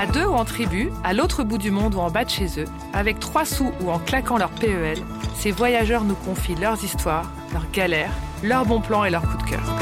[0.00, 2.58] À deux ou en tribu, à l'autre bout du monde ou en bas de chez
[2.58, 4.98] eux, avec trois sous ou en claquant leur PEL,
[5.34, 9.50] ces voyageurs nous confient leurs histoires, leurs galères, leurs bons plans et leurs coups de
[9.50, 9.78] cœur.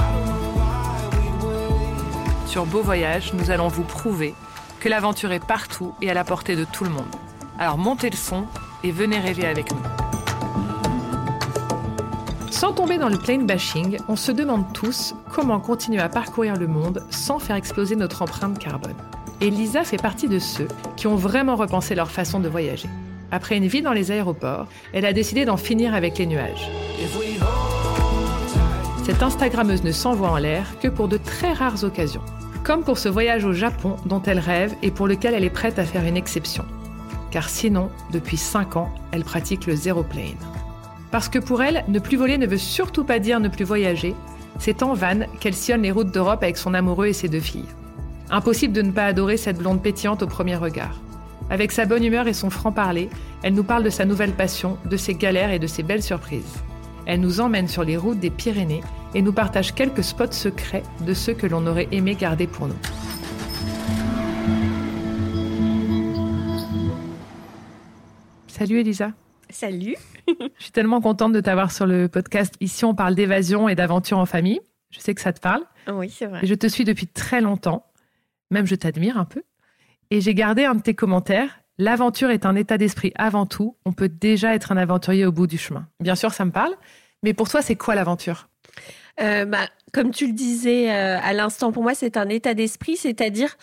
[2.47, 4.35] Sur Beau Voyage, nous allons vous prouver
[4.81, 7.15] que l'aventure est partout et à la portée de tout le monde.
[7.57, 8.45] Alors montez le son
[8.83, 9.83] et venez rêver avec nous.
[12.51, 16.67] Sans tomber dans le plane bashing, on se demande tous comment continuer à parcourir le
[16.67, 18.97] monde sans faire exploser notre empreinte carbone.
[19.41, 22.89] Et Lisa fait partie de ceux qui ont vraiment repensé leur façon de voyager.
[23.31, 26.69] Après une vie dans les aéroports, elle a décidé d'en finir avec les nuages.
[29.05, 32.22] Cette Instagrammeuse ne s'envoie en l'air que pour de très rares occasions.
[32.65, 35.78] Comme pour ce voyage au Japon dont elle rêve et pour lequel elle est prête
[35.78, 36.65] à faire une exception.
[37.31, 40.37] Car sinon, depuis 5 ans, elle pratique le zéro plane.
[41.10, 44.15] Parce que pour elle, ne plus voler ne veut surtout pas dire ne plus voyager.
[44.59, 47.69] C'est en van qu'elle sillonne les routes d'Europe avec son amoureux et ses deux filles.
[48.31, 51.00] Impossible de ne pas adorer cette blonde pétillante au premier regard.
[51.49, 53.09] Avec sa bonne humeur et son franc-parler,
[53.43, 56.62] elle nous parle de sa nouvelle passion, de ses galères et de ses belles surprises.
[57.06, 58.83] Elle nous emmène sur les routes des Pyrénées
[59.15, 62.77] et nous partage quelques spots secrets de ceux que l'on aurait aimé garder pour nous.
[68.49, 69.12] Salut Elisa.
[69.49, 69.97] Salut.
[70.28, 72.55] Je suis tellement contente de t'avoir sur le podcast.
[72.60, 74.60] Ici, on parle d'évasion et d'aventure en famille.
[74.91, 75.62] Je sais que ça te parle.
[75.91, 76.41] Oui, c'est vrai.
[76.43, 77.88] je te suis depuis très longtemps.
[78.50, 79.42] Même je t'admire un peu.
[80.10, 81.60] Et j'ai gardé un de tes commentaires.
[81.78, 83.76] L'aventure est un état d'esprit avant tout.
[83.84, 85.86] On peut déjà être un aventurier au bout du chemin.
[86.00, 86.75] Bien sûr, ça me parle.
[87.22, 88.48] Mais pour toi, c'est quoi l'aventure?
[89.20, 92.97] Euh, bah, Comme tu le disais euh, à l'instant, pour moi, c'est un état d'esprit,
[92.97, 93.56] c'est-à-dire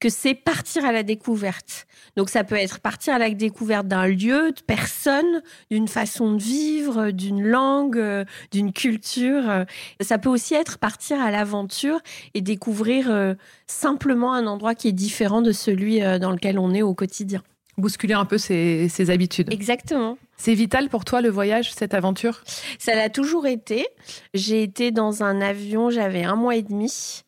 [0.00, 1.86] que c'est partir à la découverte.
[2.16, 6.42] Donc ça peut être partir à la découverte d'un lieu, de personnes, d'une façon de
[6.42, 9.64] vivre, d'une langue, euh, d'une culture.
[10.00, 12.00] Ça peut aussi être partir à l'aventure
[12.34, 13.36] et découvrir
[13.66, 17.42] simplement un endroit qui est différent de celui dans lequel on est au quotidien.
[17.76, 19.52] Bousculer un peu ses, ses habitudes.
[19.52, 20.18] Exactement.
[20.36, 22.42] C'est vital pour toi le voyage, cette aventure?
[22.78, 23.86] Ça l'a toujours été.
[24.34, 27.22] J'ai été dans un avion, j'avais un mois et demi.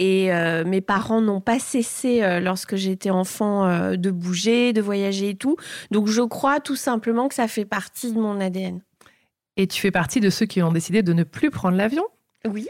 [0.00, 4.80] Et euh, mes parents n'ont pas cessé, euh, lorsque j'étais enfant, euh, de bouger, de
[4.80, 5.56] voyager et tout.
[5.90, 8.80] Donc je crois tout simplement que ça fait partie de mon ADN.
[9.56, 12.04] Et tu fais partie de ceux qui ont décidé de ne plus prendre l'avion?
[12.46, 12.68] Oui.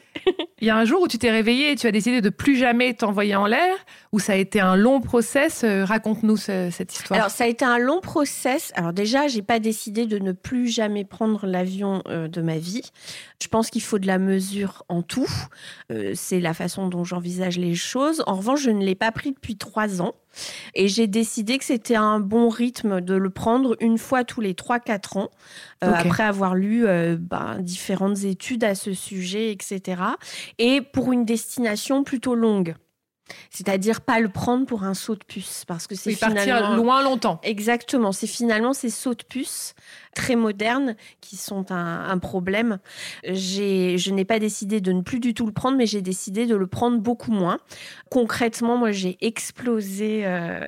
[0.61, 2.57] Il y a un jour où tu t'es réveillé et tu as décidé de plus
[2.57, 3.77] jamais t'envoyer en l'air,
[4.13, 5.63] ou ça a été un long process.
[5.63, 7.19] Euh, raconte-nous cette histoire.
[7.19, 8.73] Alors ça a été un long process.
[8.75, 12.91] Alors déjà, j'ai pas décidé de ne plus jamais prendre l'avion euh, de ma vie.
[13.41, 15.31] Je pense qu'il faut de la mesure en tout.
[15.93, 18.25] Euh, c'est la façon dont j'envisage les choses.
[18.27, 20.15] En revanche, je ne l'ai pas pris depuis trois ans.
[20.75, 24.55] Et j'ai décidé que c'était un bon rythme de le prendre une fois tous les
[24.55, 25.31] 3-4 ans,
[25.85, 30.03] euh, après avoir lu euh, ben, différentes études à ce sujet, etc.
[30.59, 32.75] Et pour une destination plutôt longue.
[33.51, 37.03] C'est-à-dire pas le prendre pour un saut de puce parce que c'est finalement partir loin
[37.03, 37.41] longtemps.
[37.43, 39.75] Exactement, c'est finalement ces sauts de puce
[40.15, 42.79] très modernes qui sont un, problème.
[43.25, 46.57] Je n'ai pas décidé de ne plus du tout le prendre, mais j'ai décidé de
[46.57, 47.59] le prendre beaucoup moins.
[48.11, 50.23] Concrètement, moi, j'ai explosé.
[50.25, 50.59] Euh...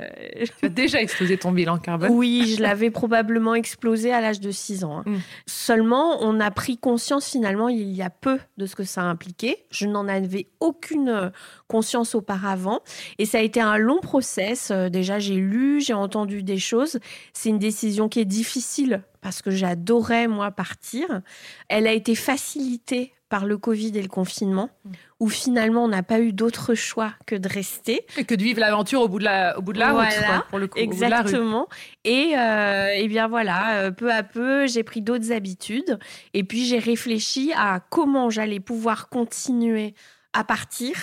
[0.60, 2.10] Tu as déjà explosé ton bilan carbone?
[2.12, 4.98] Oui, je l'avais probablement explosé à l'âge de 6 ans.
[4.98, 5.04] Hein.
[5.06, 5.16] Mm.
[5.46, 9.64] Seulement, on a pris conscience finalement il y a peu de ce que ça impliquait.
[9.70, 11.32] Je n'en avais aucune
[11.68, 12.80] conscience auparavant.
[13.18, 14.70] Et ça a été un long process.
[14.70, 16.98] Euh, déjà, j'ai lu, j'ai entendu des choses.
[17.32, 21.22] C'est une décision qui est difficile parce que j'adorais, moi, partir.
[21.68, 24.90] Elle a été facilitée par le Covid et le confinement, mm.
[25.20, 28.04] où finalement on n'a pas eu d'autre choix que de rester.
[28.18, 30.58] Et que de vivre l'aventure au bout de la, au bout de la route, pour
[30.58, 30.78] le coup.
[30.78, 31.68] Exactement.
[32.04, 35.98] Et, euh, et bien voilà, euh, peu à peu, j'ai pris d'autres habitudes.
[36.34, 39.94] Et puis j'ai réfléchi à comment j'allais pouvoir continuer
[40.32, 40.96] à partir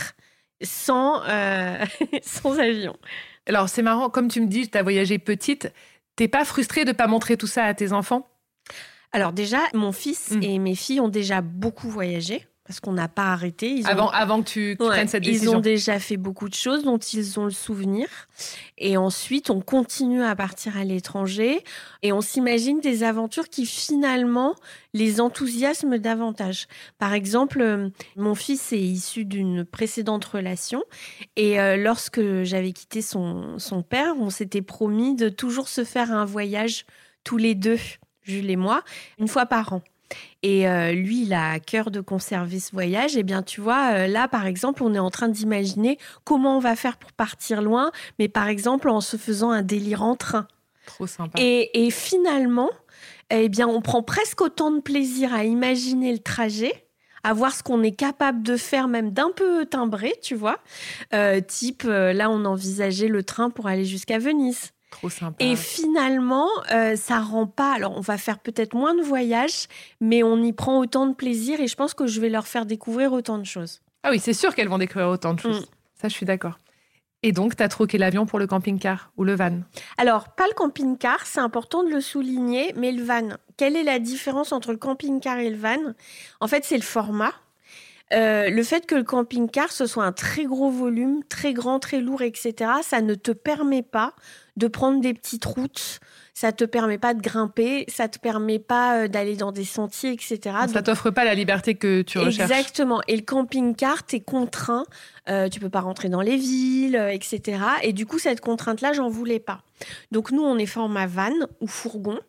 [0.62, 1.78] sans, euh,
[2.22, 2.98] sans avion.
[3.48, 5.72] Alors c'est marrant, comme tu me dis, tu as voyagé petite.
[6.18, 8.28] T'es pas frustrée de pas montrer tout ça à tes enfants?
[9.14, 10.44] Alors déjà, mon fils mm.
[10.44, 13.72] et mes filles ont déjà beaucoup voyagé parce qu'on n'a pas arrêté.
[13.72, 15.54] Ils avant, avant que tu, prennes cette décision.
[15.54, 18.08] Ils ont déjà fait beaucoup de choses dont ils ont le souvenir.
[18.78, 21.64] Et ensuite, on continue à partir à l'étranger
[22.04, 24.54] et on s'imagine des aventures qui finalement
[24.94, 26.68] les enthousiasment davantage.
[27.00, 30.84] Par exemple, euh, mon fils est issu d'une précédente relation
[31.38, 36.12] et euh, lorsque j'avais quitté son, son père, on s'était promis de toujours se faire
[36.12, 36.86] un voyage
[37.24, 37.80] tous les deux
[38.28, 38.84] Jules et moi,
[39.20, 39.82] une fois par an.
[40.44, 43.16] Et euh, lui, il a à cœur de conserver ce voyage.
[43.16, 46.58] Et eh bien, tu vois, euh, là, par exemple, on est en train d'imaginer comment
[46.58, 50.16] on va faire pour partir loin, mais par exemple, en se faisant un délire en
[50.16, 50.48] train.
[50.86, 51.38] Trop sympa.
[51.42, 52.70] Et, finalement,
[53.30, 56.84] eh bien, on prend presque autant de plaisir à imaginer le trajet
[57.24, 60.60] à voir ce qu'on est capable de faire, même d'un peu timbré, tu vois.
[61.14, 64.72] Euh, type, là, on envisageait le train pour aller jusqu'à Venise.
[64.92, 65.44] Trop sympa.
[65.44, 67.74] Et finalement, euh, ça rend pas.
[67.74, 69.68] Alors, on va faire peut-être moins de voyages,
[70.00, 72.66] mais on y prend autant de plaisir et je pense que je vais leur faire
[72.66, 73.82] découvrir autant de choses.
[74.04, 75.62] Ah oui, c'est sûr qu'elles vont découvrir autant de choses.
[75.62, 76.02] Mm.
[76.02, 76.58] Ça, je suis d'accord.
[77.24, 79.60] Et donc, tu as troqué l'avion pour le camping-car ou le van?
[79.98, 83.30] Alors, pas le camping-car, c'est important de le souligner, mais le van.
[83.58, 85.94] Quelle est la différence entre le camping-car et le van?
[86.40, 87.34] En fait, c'est le format.
[88.14, 92.00] Euh, le fait que le camping-car, ce soit un très gros volume, très grand, très
[92.00, 94.14] lourd, etc., ça ne te permet pas
[94.56, 96.00] de prendre des petites routes.
[96.34, 100.12] Ça te permet pas de grimper, ça te permet pas euh, d'aller dans des sentiers,
[100.12, 100.40] etc.
[100.44, 102.52] Ça ne t'offre pas la liberté que tu recherches.
[102.52, 103.02] Exactement.
[103.08, 104.86] Et le camping-car, tu es contraint.
[105.30, 107.60] Euh, tu peux pas rentrer dans les villes, euh, etc.
[107.82, 109.64] Et du coup, cette contrainte-là, j'en voulais pas.
[110.12, 112.20] Donc nous, on est format van ou fourgon.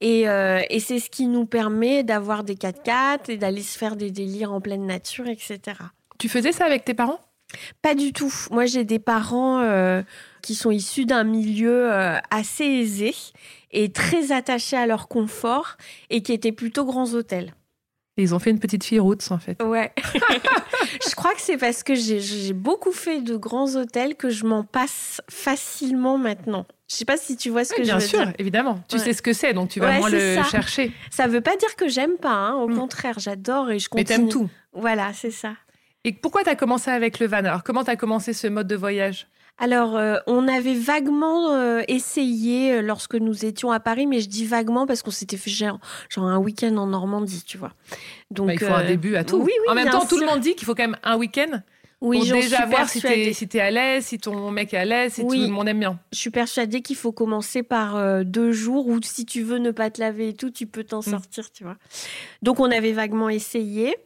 [0.00, 3.96] Et, euh, et c'est ce qui nous permet d'avoir des 4x4 et d'aller se faire
[3.96, 5.60] des délires en pleine nature, etc.
[6.18, 7.20] Tu faisais ça avec tes parents?
[7.82, 8.32] Pas du tout.
[8.50, 9.62] Moi, j'ai des parents
[10.44, 13.14] qui sont issus d'un milieu euh, assez aisé
[13.70, 15.76] et très attachés à leur confort
[16.10, 17.54] et qui étaient plutôt grands hôtels.
[18.18, 19.60] Ils ont fait une petite fille route, en fait.
[19.62, 19.92] Ouais.
[21.08, 24.64] je crois que c'est parce que j'ai beaucoup fait de grands hôtels que je m'en
[24.64, 26.66] passe facilement maintenant.
[26.88, 28.08] Je sais pas si tu vois ce que je veux dire.
[28.08, 28.80] Bien sûr, évidemment.
[28.88, 30.92] Tu sais ce que c'est, donc tu vas moins le chercher.
[31.10, 32.54] Ça veut pas dire que j'aime pas, hein.
[32.54, 32.78] au mm.
[32.78, 34.06] contraire, j'adore et je continue.
[34.08, 34.50] Mais t'aimes tout.
[34.72, 35.54] Voilà, c'est ça.
[36.04, 37.38] Et pourquoi tu as commencé avec le van?
[37.38, 39.26] Alors, comment tu as commencé ce mode de voyage?
[39.56, 44.28] Alors, euh, on avait vaguement euh, essayé euh, lorsque nous étions à Paris, mais je
[44.28, 45.78] dis vaguement parce qu'on s'était fait genre,
[46.16, 47.72] un week-end en Normandie, tu vois.
[48.30, 49.36] Donc, bah, il faut un début à tout.
[49.36, 51.62] Oui, en même temps, tout le monde dit qu'il faut quand même un week-end
[52.04, 55.14] oui, pour déjà voir si t'es si à l'aise, si ton mec est à l'aise,
[55.14, 55.98] si tout le monde aime bien.
[56.12, 59.90] Je suis persuadée qu'il faut commencer par deux jours ou si tu veux ne pas
[59.90, 61.02] te laver et tout, tu peux t'en mm.
[61.02, 61.76] sortir, tu vois.
[62.42, 63.96] Donc on avait vaguement essayé.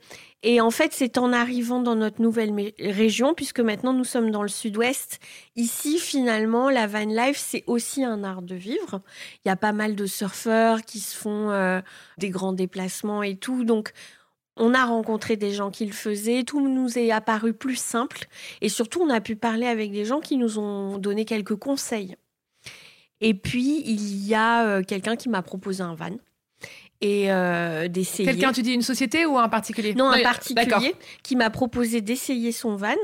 [0.45, 4.43] Et en fait, c'est en arrivant dans notre nouvelle région, puisque maintenant nous sommes dans
[4.43, 5.19] le sud-ouest,
[5.57, 9.03] ici finalement, la van life, c'est aussi un art de vivre.
[9.45, 11.81] Il y a pas mal de surfeurs qui se font euh,
[12.19, 13.65] des grands déplacements et tout.
[13.65, 13.93] Donc,
[14.59, 18.27] on a rencontré des gens qui le faisaient, tout nous est apparu plus simple.
[18.61, 22.17] Et surtout, on a pu parler avec des gens qui nous ont donné quelques conseils.
[23.21, 26.17] Et puis, il y a euh, quelqu'un qui m'a proposé un van
[27.01, 28.25] et euh, d'essayer.
[28.25, 29.95] Quelqu'un, tu dis une société ou un particulier?
[29.95, 32.95] Non, un particulier qui m'a proposé d'essayer son van.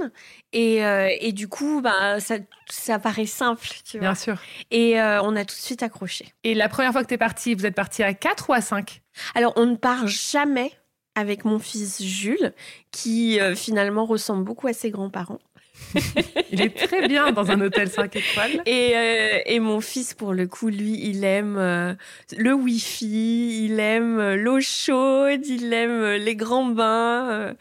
[0.52, 2.36] Et, euh, et du coup, bah, ça,
[2.68, 4.08] ça paraît simple, tu vois.
[4.08, 4.36] Bien sûr.
[4.70, 6.32] Et on a tout de suite accroché.
[6.42, 8.60] Et la première fois que tu es parti, vous êtes parti à 4 ou à
[8.60, 9.00] 5
[9.34, 10.72] Alors, on ne part jamais
[11.14, 12.52] avec mon fils Jules,
[12.90, 15.40] qui finalement ressemble beaucoup à ses grands-parents.
[16.52, 18.62] il est très bien dans un hôtel 5 étoiles.
[18.66, 21.94] Et, euh, et mon fils, pour le coup, lui, il aime euh,
[22.36, 27.54] le Wi-Fi, il aime euh, l'eau chaude, il aime les grands bains.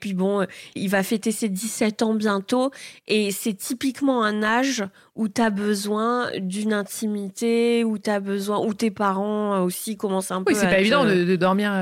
[0.00, 2.70] Puis bon, il va fêter ses 17 ans bientôt.
[3.06, 8.58] Et c'est typiquement un âge où tu as besoin d'une intimité, où tu as besoin,
[8.58, 11.72] où tes parents aussi commencent un peu oui, c'est pas évident de, dormir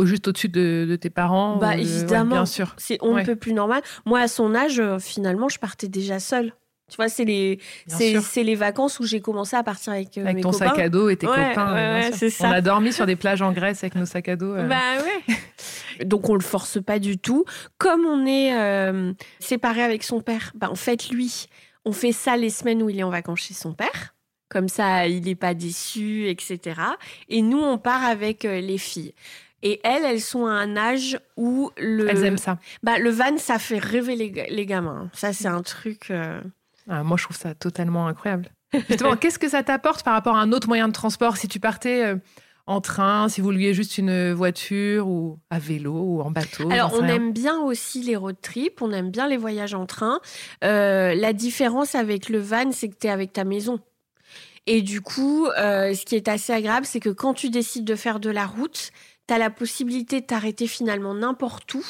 [0.00, 2.74] au juste au-dessus de, tes parents Bah évidemment, bien sûr.
[2.78, 3.82] C'est on ne peut plus normal.
[4.06, 6.52] Moi, à son âge, euh, finalement, je partais déjà seule.
[6.88, 10.42] Tu vois, c'est les, c'est, les vacances où j'ai commencé à partir avec, euh, avec
[10.42, 12.10] ton sac à dos et tes copains.
[12.12, 12.48] c'est ça.
[12.48, 14.54] On a dormi sur des plages en Grèce avec nos sacs à dos.
[14.54, 14.66] Euh.
[14.66, 16.04] Bah ouais.
[16.04, 17.44] Donc on le force pas du tout.
[17.78, 19.04] Comme on est
[19.38, 21.46] séparé avec son père, bah en fait lui,
[21.84, 24.14] on fait ça les semaines où il est en vacances chez son père.
[24.50, 26.80] Comme ça, il n'est pas déçu, etc.
[27.28, 29.14] Et nous, on part avec euh, les filles.
[29.62, 32.08] Et elles, elles sont à un âge où le.
[32.08, 32.58] Elles aiment ça.
[32.82, 35.10] Bah, le van, ça fait rêver les, ga- les gamins.
[35.12, 36.10] Ça, c'est un truc.
[36.10, 36.40] euh,
[36.88, 38.48] Ah, moi, je trouve ça totalement incroyable.
[38.88, 41.36] Justement, qu'est-ce que ça t'apporte par rapport à un autre moyen de transport?
[41.36, 42.16] Si tu partais euh,
[42.66, 46.92] en train, si vous louiez juste une voiture ou à vélo ou en bateau Alors,
[46.94, 47.16] on rien.
[47.16, 50.20] aime bien aussi les road trips, on aime bien les voyages en train.
[50.64, 53.78] Euh, la différence avec le van, c'est que tu es avec ta maison.
[54.66, 57.96] Et du coup, euh, ce qui est assez agréable, c'est que quand tu décides de
[57.96, 58.90] faire de la route,
[59.30, 61.84] tu as la possibilité de t'arrêter finalement n'importe où,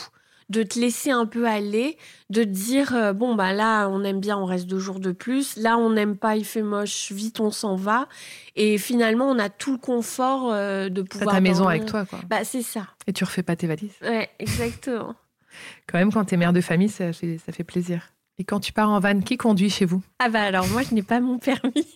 [0.51, 1.97] de te laisser un peu aller,
[2.29, 5.11] de te dire, euh, bon, bah là, on aime bien, on reste deux jours de
[5.11, 5.57] plus.
[5.57, 8.09] Là, on n'aime pas, il fait moche, vite, on s'en va.
[8.57, 11.35] Et finalement, on a tout le confort euh, de T'as pouvoir...
[11.37, 12.19] ta maison avec toi, quoi.
[12.29, 12.89] Bah, c'est ça.
[13.07, 13.97] Et tu refais pas tes valises.
[14.03, 15.15] Ouais, exactement.
[15.87, 18.13] Quand même, quand t'es mère de famille, ça fait, ça fait plaisir.
[18.39, 20.03] Et quand tu pars en van, qui conduit chez vous?
[20.19, 21.87] Ah bah alors moi je n'ai pas mon permis.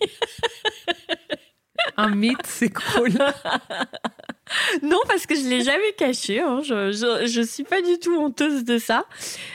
[1.97, 3.13] Un mythe, c'est cool.
[4.83, 6.39] non parce que je l'ai jamais caché.
[6.41, 6.61] hein.
[6.63, 6.91] Je,
[7.27, 9.05] je suis pas du tout honteuse de ça.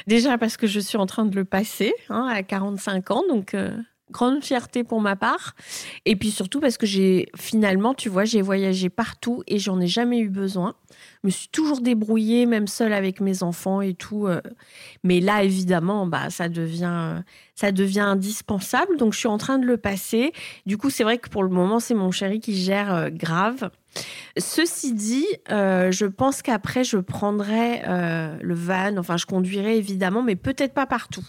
[0.06, 3.54] Déjà parce que je suis en train de le passer hein, à 45 ans donc
[3.54, 3.70] euh,
[4.10, 5.54] grande fierté pour ma part.
[6.06, 9.86] Et puis surtout parce que j'ai finalement tu vois j'ai voyagé partout et j'en ai
[9.86, 10.74] jamais eu besoin.
[11.22, 14.26] Je me suis toujours débrouillée même seule avec mes enfants et tout.
[14.26, 14.40] euh.
[15.04, 17.22] Mais là évidemment bah ça devient
[17.54, 20.32] ça devient indispensable donc je suis en train de le passer.
[20.66, 23.70] Du coup, c'est vrai que pour le moment, c'est mon chéri qui gère euh, grave.
[24.38, 28.96] Ceci dit, euh, je pense qu'après, je prendrai euh, le van.
[28.98, 31.24] Enfin, je conduirai évidemment, mais peut-être pas partout.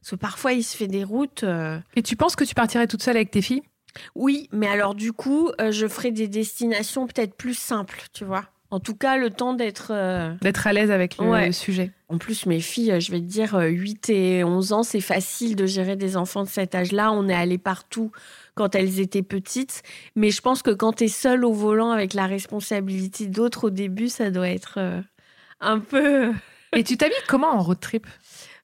[0.00, 1.44] Parce que parfois, il se fait des routes.
[1.44, 3.62] euh, Et tu penses que tu partirais toute seule avec tes filles?
[4.14, 8.44] Oui, mais alors du coup, je ferai des destinations peut-être plus simples, tu vois.
[8.70, 9.92] En tout cas, le temps d'être...
[10.40, 11.52] D'être à l'aise avec le Ouais.
[11.52, 15.02] sujet En plus, mes filles, je vais te dire, euh, 8 et 11 ans, c'est
[15.02, 17.12] facile de gérer des enfants de cet âge-là.
[17.12, 18.12] On est allé partout
[18.54, 19.82] quand elles étaient petites.
[20.16, 23.70] Mais je pense que quand tu es seule au volant avec la responsabilité d'autres au
[23.70, 25.00] début, ça doit être euh,
[25.60, 26.32] un peu
[26.74, 28.06] Et tu t'habilles comment en road trip?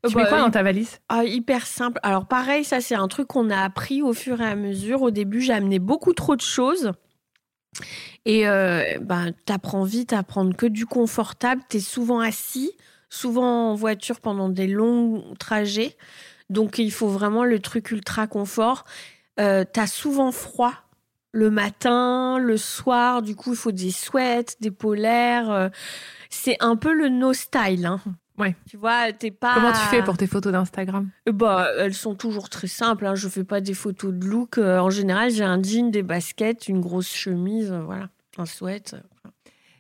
[0.04, 1.00] Tu Bah, mets quoi dans ta valise?
[1.08, 2.00] Ah, hyper simple.
[2.02, 5.02] Alors pareil, ça c'est un truc qu'on a appris au fur et à mesure.
[5.02, 6.92] Au début, j'ai amené beaucoup trop de choses.
[8.24, 11.62] Et euh, ben, t'apprends vite à prendre que du confortable.
[11.68, 12.72] T'es souvent assis,
[13.08, 15.96] souvent en voiture pendant des longs trajets.
[16.50, 18.84] Donc il faut vraiment le truc ultra confort.
[19.40, 20.72] Euh, T'as souvent froid
[21.32, 23.22] le matin, le soir.
[23.22, 25.50] Du coup, il faut des sweats, des polaires.
[25.50, 25.68] euh,
[26.30, 27.86] c'est un peu le no style.
[27.86, 28.00] Hein.
[28.38, 28.54] Ouais.
[28.68, 29.54] Tu vois, t'es pas.
[29.54, 31.10] Comment tu fais pour tes photos d'Instagram?
[31.28, 33.06] Euh, Bah, elles sont toujours très simples.
[33.06, 33.14] Hein.
[33.14, 34.58] Je fais pas des photos de look.
[34.58, 38.96] En général, j'ai un jean, des baskets, une grosse chemise, voilà, un sweat.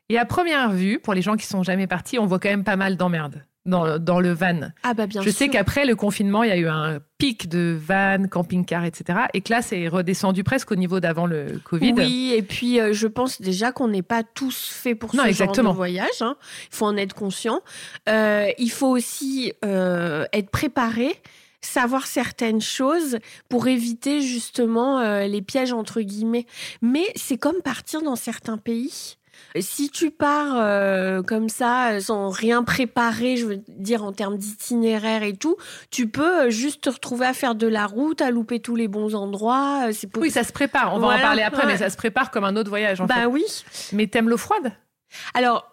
[0.08, 2.64] Et à première vue, pour les gens qui sont jamais partis, on voit quand même
[2.64, 4.70] pas mal d'emmerdes dans, dans le van.
[4.82, 7.78] Ah bah bien Je sais qu'après le confinement, il y a eu un pic de
[7.80, 9.20] van, camping-car, etc.
[9.34, 11.92] Et que là, c'est redescendu presque au niveau d'avant le Covid.
[11.96, 15.28] Oui, et puis euh, je pense déjà qu'on n'est pas tous faits pour Non, ce
[15.28, 15.66] exactement.
[15.68, 16.20] genre de voyage.
[16.22, 16.36] hein.
[16.72, 17.60] Il faut en être conscient.
[18.08, 21.20] Euh, il faut aussi euh, être préparé,
[21.60, 26.46] savoir certaines choses pour éviter justement euh, les pièges entre guillemets.
[26.82, 29.16] Mais c'est comme partir dans certains pays.
[29.60, 35.22] Si tu pars euh, comme ça, sans rien préparer, je veux dire en termes d'itinéraire
[35.22, 35.56] et tout,
[35.90, 38.88] tu peux euh, juste te retrouver à faire de la route, à louper tous les
[38.88, 39.88] bons endroits.
[39.88, 40.22] euh, C'est pour...
[40.22, 40.94] Oui, ça se prépare.
[40.94, 41.72] On va en parler après, ouais.
[41.72, 43.00] mais ça se prépare comme un autre voyage.
[43.00, 43.26] En bah fait.
[43.26, 43.44] oui.
[43.92, 44.72] Mais t'aimes l'eau froide?
[45.34, 45.70] Alors,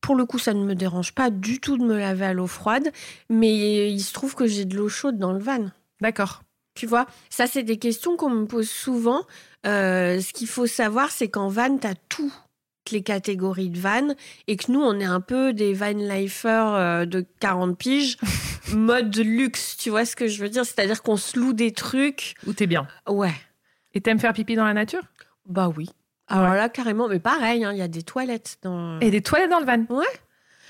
[0.00, 2.46] pour le coup, ça ne me dérange pas du tout de me laver à l'eau
[2.46, 2.90] froide,
[3.28, 5.70] mais il se trouve que j'ai de l'eau chaude dans le van.
[6.00, 6.42] D'accord.
[6.74, 9.22] Tu vois, ça, c'est des questions qu'on me pose souvent.
[9.66, 12.32] Euh, ce qu'il faut savoir, c'est qu'en van, tu as toutes
[12.90, 14.08] les catégories de van
[14.46, 18.16] et que nous, on est un peu des van lifers euh, de 40 piges,
[18.72, 19.76] mode luxe.
[19.76, 20.64] Tu vois ce que je veux dire?
[20.64, 22.34] C'est-à-dire qu'on se loue des trucs.
[22.46, 23.34] Ou t'es bien Ouais,
[23.94, 25.02] Et t'aimes faire pipi dans la nature?
[25.46, 25.88] Bah oui.
[26.28, 29.00] Alors là, carrément, mais pareil, hein, il y a des toilettes dans.
[29.00, 29.84] Et des toilettes dans le van?
[29.88, 30.06] Ouais.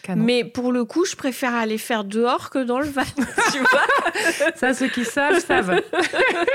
[0.03, 0.25] Canon.
[0.25, 3.03] Mais pour le coup, je préfère aller faire dehors que dans le van.
[3.53, 4.53] tu vois?
[4.57, 5.83] Ça, ceux qui savent, savent.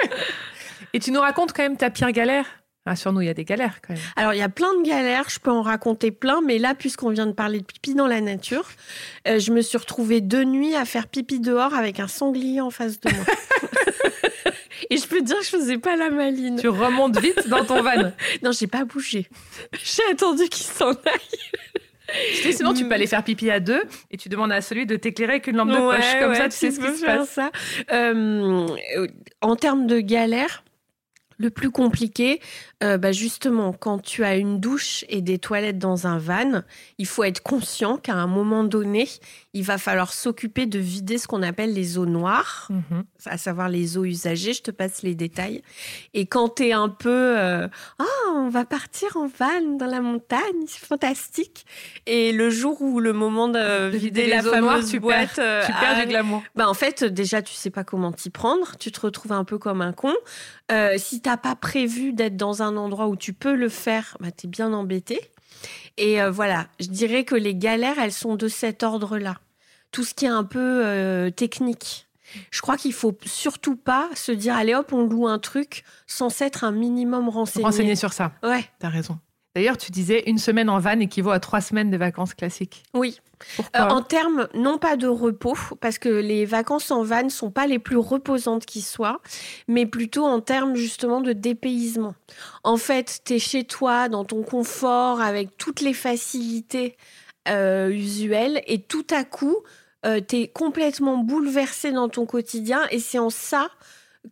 [0.93, 2.45] Et tu nous racontes quand même ta pire galère?
[2.85, 4.03] Rassure-nous, il y a des galères quand même.
[4.15, 7.09] Alors, il y a plein de galères, je peux en raconter plein, mais là, puisqu'on
[7.09, 8.65] vient de parler de pipi dans la nature,
[9.27, 12.69] euh, je me suis retrouvée deux nuits à faire pipi dehors avec un sanglier en
[12.69, 13.25] face de moi.
[14.89, 16.57] Et je peux te dire que je faisais pas la maline.
[16.59, 18.11] Tu remontes vite dans ton van.
[18.43, 19.27] Non, j'ai pas bougé.
[19.81, 22.51] J'ai attendu qu'il s'en aille.
[22.51, 25.33] Sinon, tu peux aller faire pipi à deux et tu demandes à celui de t'éclairer
[25.33, 26.19] avec une lampe de poche.
[26.19, 27.29] Comme ça, tu sais ce qui se passe.
[27.29, 27.51] ça.
[27.91, 28.67] Euh,
[29.41, 30.63] en termes de galère,
[31.37, 32.39] Le plus compliqué,
[32.83, 36.63] euh, bah justement, quand tu as une douche et des toilettes dans un van,
[36.97, 39.07] il faut être conscient qu'à un moment donné,
[39.55, 43.05] il va falloir s'occuper de vider ce qu'on appelle les eaux noires, Mhm.
[43.25, 44.53] à savoir les eaux usagées.
[44.53, 45.63] Je te passe les détails.
[46.13, 47.09] Et quand tu es un peu,
[47.39, 47.67] euh,
[47.99, 48.03] ah,
[48.35, 51.65] on va partir en van dans la montagne, c'est fantastique.
[52.05, 55.39] Et le jour où le moment de, De vider la eaux noires, fameuse tu boîte,
[55.39, 56.43] euh, Tu perds du arrive, glamour.
[56.55, 58.75] bah en fait, déjà, tu sais pas comment t'y prendre.
[58.77, 60.13] Tu te retrouves un peu comme un con.
[60.71, 64.31] Euh, si t'as pas prévu d'être dans un endroit où tu peux le faire, bah
[64.31, 65.19] t'es bien embêté.
[65.97, 69.37] Et euh, voilà, je dirais que les galères, elles sont de cet ordre-là.
[69.91, 72.07] Tout ce qui est un peu euh, technique.
[72.51, 76.29] Je crois qu'il faut surtout pas se dire allez hop, on loue un truc sans
[76.29, 77.65] s'être un minimum renseigné.
[77.65, 79.19] Renseigner sur ça, Ouais, t'as raison.
[79.55, 82.83] D'ailleurs, tu disais une semaine en van équivaut à trois semaines de vacances classiques.
[82.93, 83.19] oui.
[83.75, 87.67] Euh, en termes, non pas de repos, parce que les vacances en van sont pas
[87.67, 89.19] les plus reposantes qui soient,
[89.67, 92.15] mais plutôt en termes justement de dépaysement.
[92.63, 96.95] En fait, tu es chez toi, dans ton confort, avec toutes les facilités
[97.47, 99.57] euh, usuelles, et tout à coup,
[100.27, 103.69] tu es complètement bouleversé dans ton quotidien, et c'est en ça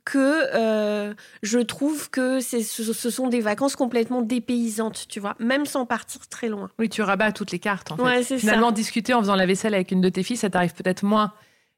[0.05, 5.35] que euh, je trouve que c'est- ce, ce sont des vacances complètement dépaysantes, tu vois,
[5.39, 6.69] même sans partir très loin.
[6.79, 7.91] Oui, tu rabats toutes les cartes.
[7.91, 8.03] En fait.
[8.03, 8.37] Ouais, ça.
[8.37, 11.31] Finalement, discuter en faisant la vaisselle avec une de tes filles, ça t'arrive peut-être moins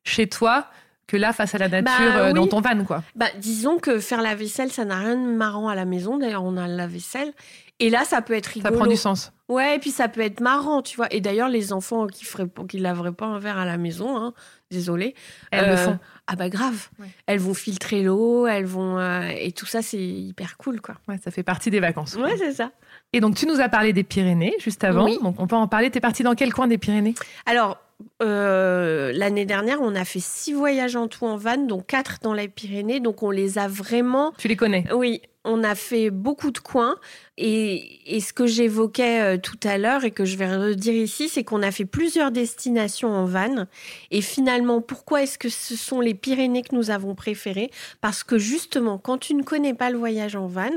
[0.03, 0.67] chez toi
[1.07, 2.49] que là, face à la nature, Bah, euh, dans oui.
[2.49, 3.03] ton van, quoi.
[3.15, 6.17] Bah, disons que faire la vaisselle, ça n'a rien de marrant à la maison.
[6.17, 7.33] D'ailleurs, on a la vaisselle.
[7.79, 8.75] Et là, ça peut être Ça rigolo.
[8.77, 9.31] prend du sens.
[9.47, 11.07] Ouais, et puis ça peut être marrant, tu vois.
[11.13, 14.33] Et d'ailleurs, les enfants qui feraient, qui laveraient pas un verre à la maison, hein,
[14.71, 15.13] désolé.
[15.51, 15.99] Elles le Euh, font.
[16.25, 16.89] Ah bah grave.
[16.99, 17.05] Ouais.
[17.27, 20.95] Elles vont filtrer l'eau, elles vont euh, et tout ça, c'est hyper cool, quoi.
[21.07, 22.15] Ouais, ça fait partie des vacances.
[22.15, 22.71] Ouais, c'est ça.
[23.13, 25.05] Et donc, tu nous as parlé des Pyrénées juste avant.
[25.05, 25.19] Oui.
[25.21, 25.91] Donc, on peut en parler.
[25.91, 27.13] T'es parti dans quel coin des Pyrénées?
[27.45, 27.77] Alors,
[28.23, 32.33] euh, l'année dernière, on a fait six voyages en tout en van, dont quatre dans
[32.33, 32.99] les Pyrénées.
[32.99, 34.85] Donc, on les a vraiment Tu les connais?
[34.93, 36.95] Oui, on a fait beaucoup de coins.
[37.37, 41.27] Et, et ce que j'évoquais euh, tout à l'heure et que je vais redire ici,
[41.27, 43.65] c'est qu'on a fait plusieurs destinations en van.
[44.09, 47.71] Et finalement, pourquoi est-ce que ce sont les Pyrénées que nous avons préférées?
[47.99, 50.69] Parce que justement, quand tu ne connais pas le voyage en van,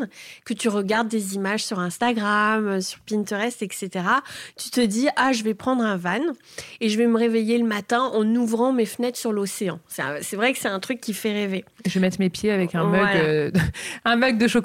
[0.45, 3.91] que tu regardes des images sur Instagram, euh, sur Pinterest, etc.,
[4.57, 6.19] tu te dis, ah, je vais prendre un van
[6.81, 9.79] et je vais me réveiller le matin en ouvrant mes fenêtres sur l'océan.
[9.87, 11.65] C'est vrai que c'est un truc qui fait rêver.
[11.87, 13.17] Je vais mettre mes pieds avec un mug, Voilà.
[13.21, 13.51] euh,
[14.05, 14.58] un mug de chocolat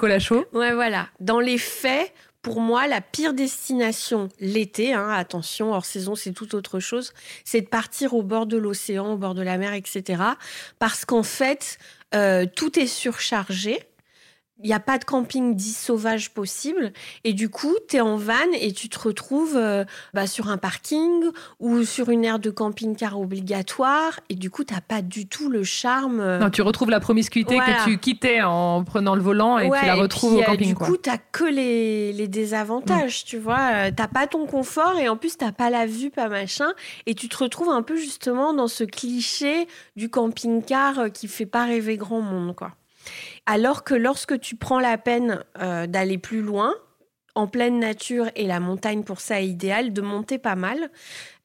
[0.52, 1.08] voilà.
[1.20, 2.12] Dans les faits,
[2.44, 7.12] pour moi, la pire destination l'été, hein, attention, hors saison, c'est tout autre chose,
[7.44, 10.22] c'est de partir au bord de l'océan, au bord de la mer, etc.
[10.78, 11.78] Parce qu'en fait,
[12.14, 13.78] euh, tout est surchargé.
[14.62, 16.92] Il n'y a pas de camping dit sauvage possible.
[17.24, 20.58] Et du coup, tu es en van et tu te retrouves euh, bah, sur un
[20.58, 21.24] parking
[21.58, 24.20] ou sur une aire de camping-car obligatoire.
[24.28, 26.20] Et du coup, tu pas du tout le charme.
[26.20, 27.74] euh, Non, tu retrouves la promiscuité Voilà.
[27.74, 30.42] que tu quittais en prenant le volant et Ouais, tu la et retrouves puis, au
[30.42, 30.68] euh, camping.
[30.68, 30.86] du quoi.
[30.86, 33.70] coup, t'as que les, les désavantages, tu vois.
[33.74, 36.72] Euh, T'as pas ton confort et en plus, t'as pas la vue, pas machin.
[37.06, 41.46] Et tu te retrouves un peu justement dans ce cliché du camping-car euh, qui fait
[41.46, 42.70] pas rêver grand monde, quoi.
[43.46, 46.74] Alors que lorsque tu prends la peine euh, d'aller plus loin,
[47.34, 50.90] en pleine nature et la montagne pour ça est idéal, de monter pas mal,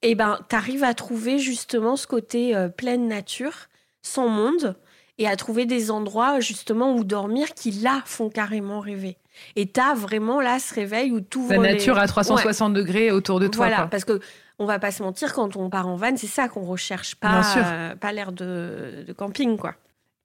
[0.01, 3.69] et ben t'arrives à trouver justement ce côté euh, pleine nature,
[4.03, 4.75] sans monde,
[5.17, 9.17] et à trouver des endroits justement où dormir qui là font carrément rêver.
[9.55, 13.47] Et t'as vraiment là ce réveil où tout La nature à 360 degrés autour de
[13.47, 13.65] toi.
[13.65, 13.87] voilà, quoi.
[13.87, 14.19] parce que
[14.59, 17.29] on va pas se mentir, quand on part en van, c'est ça qu'on recherche, pas,
[17.29, 17.61] Bien sûr.
[17.65, 19.73] euh, pas l'air de, de camping, quoi.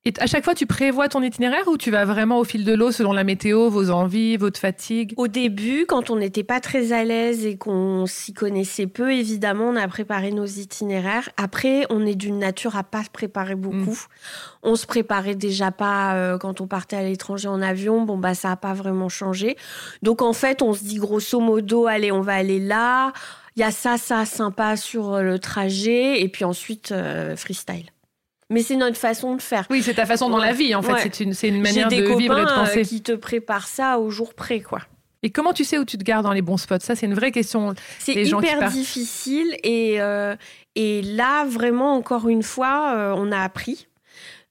[0.06, 2.74] Et à chaque fois, tu prévois ton itinéraire ou tu vas vraiment au fil de
[2.74, 5.14] l'eau selon la météo, vos envies, votre fatigue?
[5.16, 9.70] Au début, quand on n'était pas très à l'aise et qu'on s'y connaissait peu, évidemment,
[9.70, 11.30] on a préparé nos itinéraires.
[11.38, 13.98] Après, on est d'une nature à pas se préparer beaucoup.
[14.62, 18.02] On se préparait déjà pas euh, quand on partait à l'étranger en avion.
[18.02, 19.56] Bon, bah, ça a pas vraiment changé.
[20.02, 23.14] Donc, en fait, on se dit grosso modo, allez, on va aller là.
[23.56, 26.20] Il y a ça, ça sympa sur euh, le trajet.
[26.20, 27.93] Et puis ensuite, euh, freestyle.
[28.54, 29.66] Mais c'est notre façon de faire.
[29.68, 30.46] Oui, c'est ta façon dans Ouais.
[30.46, 30.92] la vie, en fait.
[30.92, 31.00] Ouais.
[31.02, 32.82] C'est une, c'est une manière de copains vivre et de euh, penser.
[32.82, 34.80] qui te préparent ça au jour près, quoi.
[35.22, 36.80] Et comment tu sais où tu te gares dans les bons spots?
[36.80, 37.74] Ça, c'est une vraie question.
[37.98, 40.36] C'est les gens qui hyper difficile et, euh,
[40.74, 43.88] et là, vraiment, encore une fois, euh, on a appris.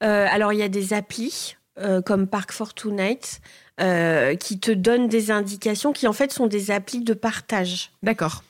[0.04, 3.40] Euh, alors, il y a des applis euh, comme Park Fortnite
[3.82, 7.92] euh, qui te donnent des indications qui, en fait, sont des applis de partage.
[8.04, 8.44] D'accord.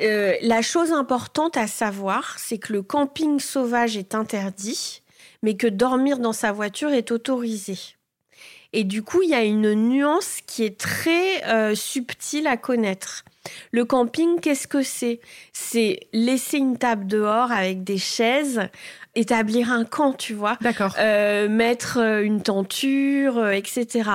[0.00, 5.02] Euh, la chose importante à savoir, c'est que le camping sauvage est interdit,
[5.42, 7.78] mais que dormir dans sa voiture est autorisé.
[8.72, 13.24] Et du coup, il y a une nuance qui est très euh, subtile à connaître.
[13.70, 15.20] Le camping, qu'est-ce que c'est?
[15.52, 18.60] C'est laisser une table dehors avec des chaises,
[19.16, 20.56] établir un camp, tu vois.
[20.60, 20.94] D'accord.
[20.98, 24.10] Euh, mettre euh, une tenture, euh, etc.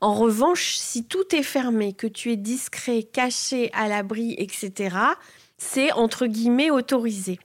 [0.00, 4.96] En revanche, si tout est fermé, que tu es discret, caché, à l'abri, etc.,
[5.58, 7.38] c'est entre guillemets autorisé.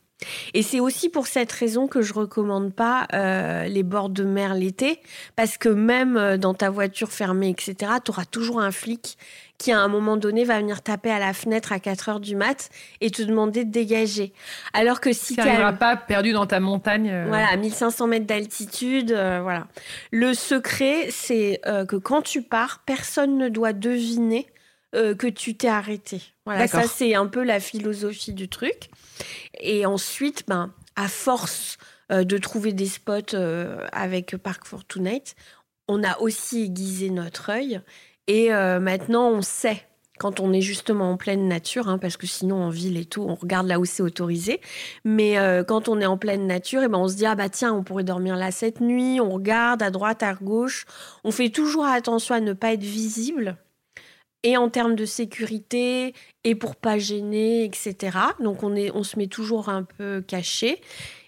[0.53, 4.53] Et c'est aussi pour cette raison que je recommande pas euh, les bords de mer
[4.53, 4.99] l'été,
[5.35, 9.17] parce que même dans ta voiture fermée, etc., tu auras toujours un flic
[9.61, 12.35] qui, à un moment donné, va venir taper à la fenêtre à 4 heures du
[12.35, 12.69] mat
[12.99, 14.33] et te demander de dégager.
[14.73, 17.09] Alors que si Tu n'arriveras pas perdu dans ta montagne.
[17.09, 19.67] euh, voilà, à 1500 mètres d'altitude, euh, voilà.
[20.11, 24.47] Le secret, c'est euh, que quand tu pars, personne ne doit deviner
[24.95, 26.21] euh, que tu t'es arrêté.
[26.45, 28.89] Voilà, ça c'est un peu la philosophie du truc.
[29.59, 31.77] Et ensuite, ben, à force
[32.11, 35.35] euh, de trouver des spots euh, avec Park Fortunate,
[35.87, 37.79] on a aussi aiguisé notre œil.
[38.31, 39.85] Et euh, maintenant, on sait
[40.17, 43.23] quand on est justement en pleine nature, hein, parce que sinon en ville et tout,
[43.23, 44.61] on regarde là où c'est autorisé.
[45.03, 47.49] Mais euh, quand on est en pleine nature, et ben on se dit ah bah
[47.49, 49.19] tiens, on pourrait dormir là cette nuit.
[49.19, 50.85] On regarde à droite, à gauche.
[51.25, 53.57] On fait toujours attention à ne pas être visible.
[54.43, 56.13] Et en termes de sécurité,
[56.45, 58.17] et pour pas gêner, etc.
[58.39, 60.79] Donc on, est, on se met toujours un peu caché.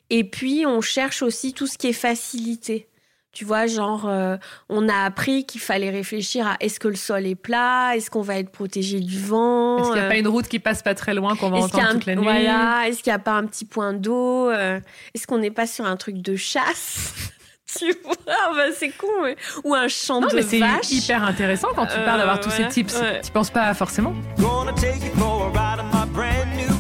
[0.10, 2.88] Et puis on cherche aussi tout ce qui est facilité.
[3.34, 4.38] Tu vois, genre, euh,
[4.70, 8.22] on a appris qu'il fallait réfléchir à est-ce que le sol est plat, est-ce qu'on
[8.22, 9.80] va être protégé du vent.
[9.80, 11.58] Est-ce qu'il n'y a euh, pas une route qui passe pas très loin qu'on va
[11.58, 14.50] entendre un- toute la nuit Voilà, est-ce qu'il n'y a pas un petit point d'eau
[14.52, 14.80] euh,
[15.16, 17.12] Est-ce qu'on n'est pas sur un truc de chasse
[17.80, 19.08] Tu vois, bah, c'est con.
[19.24, 22.40] mais- Ou un champ Non, de mais c'est hyper intéressant quand tu Euh, parles d'avoir
[22.40, 22.96] tous ces tips.
[23.02, 23.20] ouais.
[23.22, 26.73] Tu penses pas forcément Gonna take you for a ride in my brand new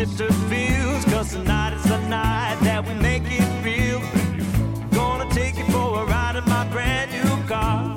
[0.00, 1.04] shifter feels.
[1.12, 4.00] Cause tonight is the night that we make it real.
[4.92, 7.96] Gonna take you for a ride in my brand new car.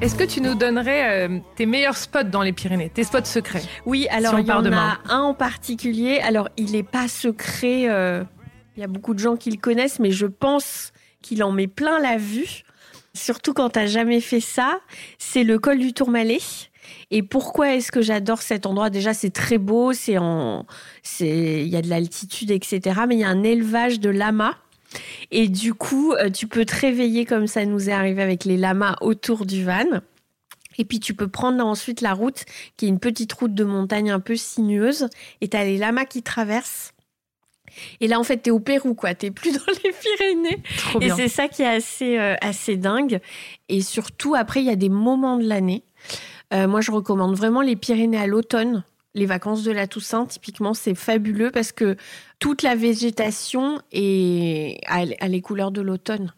[0.00, 3.62] Est-ce que tu nous donnerais euh, tes meilleurs spots dans les Pyrénées, tes spots secrets?
[3.86, 4.98] Oui, alors on il y part en demain.
[5.08, 6.20] a un en particulier.
[6.20, 7.88] Alors, il n'est pas secret.
[7.88, 8.22] euh,
[8.76, 11.66] Il y a beaucoup de gens qui le connaissent, mais je pense qu'il en met
[11.66, 12.62] plein la vue.
[13.14, 14.80] Surtout quand tu jamais fait ça.
[15.18, 16.38] C'est le col du Tourmalet.
[17.10, 18.90] Et pourquoi est-ce que j'adore cet endroit?
[18.90, 20.66] Déjà, c'est très beau, c'est en,
[21.02, 23.00] c'est, il y a de l'altitude, etc.
[23.08, 24.54] Mais il y a un élevage de lamas.
[25.30, 28.56] Et du coup, euh, tu peux te réveiller comme ça nous est arrivé avec les
[28.56, 30.00] lamas autour du van.
[30.78, 32.44] Et puis tu peux prendre ensuite la route,
[32.76, 35.08] qui est une petite route de montagne un peu sinueuse.
[35.40, 36.92] Et tu as les lamas qui traversent.
[38.00, 39.14] Et là, en fait, tu es au Pérou, quoi.
[39.14, 40.62] Tu plus dans les Pyrénées.
[40.78, 43.20] Trop Et c'est ça qui est assez, euh, assez dingue.
[43.68, 45.82] Et surtout, après, il y a des moments de l'année.
[46.54, 48.84] Euh, moi, je recommande vraiment les Pyrénées à l'automne.
[49.14, 51.96] Les vacances de la Toussaint, typiquement, c'est fabuleux parce que
[52.38, 56.32] toute la végétation est à les couleurs de l'automne.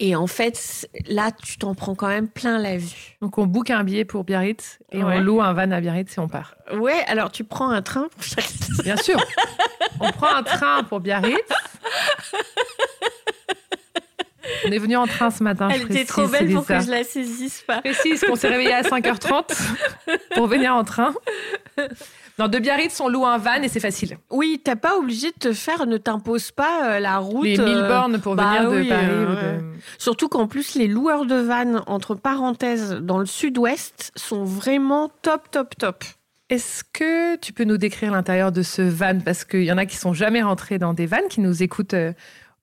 [0.00, 3.16] Et en fait, là, tu t'en prends quand même plein la vue.
[3.20, 5.18] Donc on book un billet pour Biarritz et Ouais.
[5.18, 6.54] on loue un van à Biarritz et on part.
[6.74, 8.48] Ouais, alors tu prends un train pour chaque...
[8.82, 9.18] Bien sûr.
[10.00, 11.36] on prend un train pour Biarritz.
[14.66, 15.68] On est venu en train ce matin.
[15.70, 17.80] je Elle était trop belle pour que je la saisisse pas.
[17.80, 19.56] Précise qu'on s'est réveillé à 5h30
[20.34, 21.12] pour venir en train.
[22.38, 24.16] Non, de Biarritz, on loue un van et c'est facile.
[24.30, 27.44] Oui, t'as pas obligé de te faire, ne t'impose pas euh, la route.
[27.44, 29.06] Les 1000 euh, bornes pour bah venir de oui, Paris.
[29.10, 29.60] euh, ou de- ouais.
[29.98, 35.50] Surtout qu'en plus, les loueurs de vannes, entre parenthèses, dans le sud-ouest, sont vraiment top,
[35.50, 36.04] top, top.
[36.48, 39.18] Est-ce que tu peux nous décrire l'intérieur de ce van?
[39.22, 41.94] Parce qu'il y en a qui sont jamais rentrés dans des vannes, qui nous écoutent
[41.94, 42.12] euh,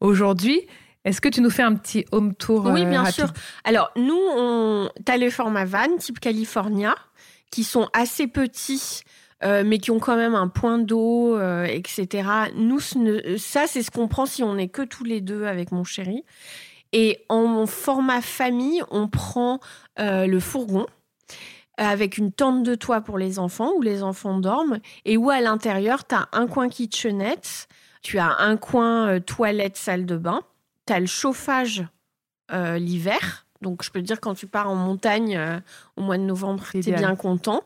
[0.01, 0.61] aujourd'hui.
[1.07, 3.33] Est-ce que tu nous fais un petit home tour Oui, euh, bien rapide sûr.
[3.63, 4.89] Alors, nous, on...
[5.05, 6.95] t'as les formats van, type California,
[7.49, 9.03] qui sont assez petits,
[9.41, 12.27] euh, mais qui ont quand même un point d'eau, euh, etc.
[12.55, 12.81] Nous,
[13.37, 16.25] ça, c'est ce qu'on prend si on n'est que tous les deux avec mon chéri.
[16.91, 19.61] Et en format famille, on prend
[19.99, 20.87] euh, le fourgon
[21.77, 25.39] avec une tente de toit pour les enfants où les enfants dorment et où à
[25.39, 27.67] l'intérieur, tu as un coin kitchenette,
[28.01, 30.41] tu as un coin toilette, salle de bain,
[30.87, 31.85] tu as le chauffage
[32.51, 33.45] euh, l'hiver.
[33.61, 35.59] Donc, je peux te dire, quand tu pars en montagne euh,
[35.97, 36.99] au mois de novembre, tu es Idéal.
[36.99, 37.63] bien content.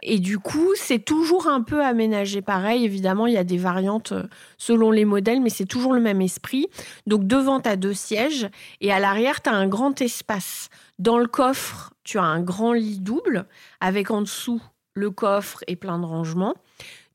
[0.00, 2.84] Et du coup, c'est toujours un peu aménagé pareil.
[2.84, 4.22] Évidemment, il y a des variantes euh,
[4.56, 6.68] selon les modèles, mais c'est toujours le même esprit.
[7.06, 8.48] Donc, devant, tu as deux sièges
[8.80, 10.68] et à l'arrière, tu as un grand espace.
[10.98, 13.46] Dans le coffre, tu as un grand lit double
[13.80, 14.62] avec en dessous
[14.94, 16.54] le coffre et plein de rangements.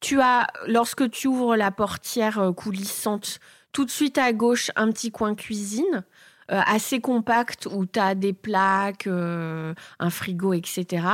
[0.01, 3.39] Tu as, lorsque tu ouvres la portière coulissante,
[3.77, 6.03] tout de suite à gauche, un petit coin cuisine.
[6.51, 11.05] euh, assez compact où tu as des plaques, euh, un frigo, etc.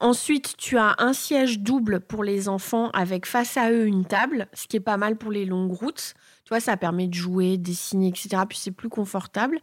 [0.00, 4.46] Ensuite, tu as un siège double pour les enfants avec face à eux une table,
[4.54, 6.14] ce qui est pas mal pour les longues routes.
[6.52, 8.42] Vois, ça permet de jouer, dessiner, etc.
[8.46, 9.58] Puis c'est plus confortable.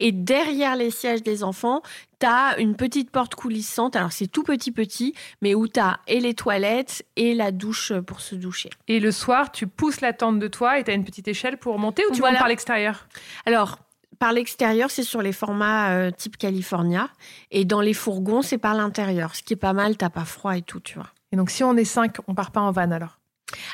[0.00, 1.82] Et derrière les sièges des enfants,
[2.18, 3.94] tu as une petite porte coulissante.
[3.94, 7.92] Alors c'est tout petit petit, mais où tu as et les toilettes et la douche
[8.06, 8.70] pour se doucher.
[8.88, 11.58] Et le soir, tu pousses la tente de toi et tu as une petite échelle
[11.58, 12.32] pour monter ou tu Voilà.
[12.32, 13.06] montes par l'extérieur?
[13.46, 13.78] Alors,
[14.18, 17.08] par l'extérieur, c'est sur les formats euh, type California.
[17.52, 19.36] Et dans les fourgons, c'est par l'intérieur.
[19.36, 21.08] Ce qui est pas mal, t'as pas froid et tout, tu vois.
[21.30, 23.18] Et donc si on est cinq, on part pas en van alors?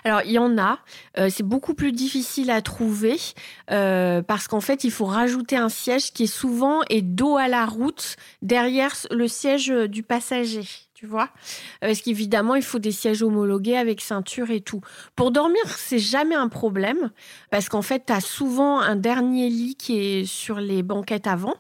[0.05, 0.79] Alors, il y en a.
[1.19, 3.17] Euh, c'est beaucoup plus difficile à trouver
[3.71, 7.49] euh, parce qu'en fait, il faut rajouter un siège qui est souvent est dos à
[7.49, 10.67] la route derrière le siège euh, du passager.
[10.95, 11.29] Tu vois
[11.81, 14.81] Parce qu'évidemment, il faut des sièges homologués avec ceinture et tout.
[15.15, 17.13] Pour dormir, c'est jamais un problème
[17.51, 21.55] parce qu'en fait, tu as souvent un dernier lit qui est sur les banquettes avant.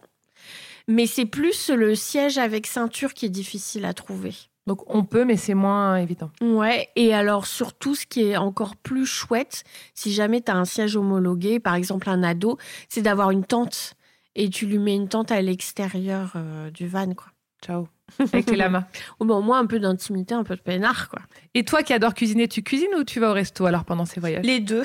[0.88, 4.35] Mais c'est plus le siège avec ceinture qui est difficile à trouver.
[4.68, 6.31] Donc on peut, mais c'est moins évident.
[6.42, 10.66] Ouais, et alors surtout, ce qui est encore plus chouette, si jamais tu as un
[10.66, 12.59] siège homologué, par exemple un ado,
[12.90, 13.94] c'est d'avoir une tente.
[14.37, 17.28] Et tu lui mets une tente à l'extérieur euh, du van, quoi.
[17.64, 17.88] Ciao.
[18.20, 18.85] Avec les lamas.
[19.18, 21.20] Au moins, au moins un peu d'intimité, un peu de peinard, quoi.
[21.54, 24.20] Et toi qui adores cuisiner, tu cuisines ou tu vas au resto alors pendant ces
[24.20, 24.44] voyages?
[24.44, 24.85] Les deux.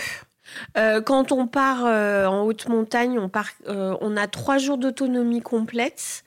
[0.78, 5.42] Euh, quand on part euh, en haute montagne, on, part, on a trois jours d'autonomie
[5.42, 6.24] complète.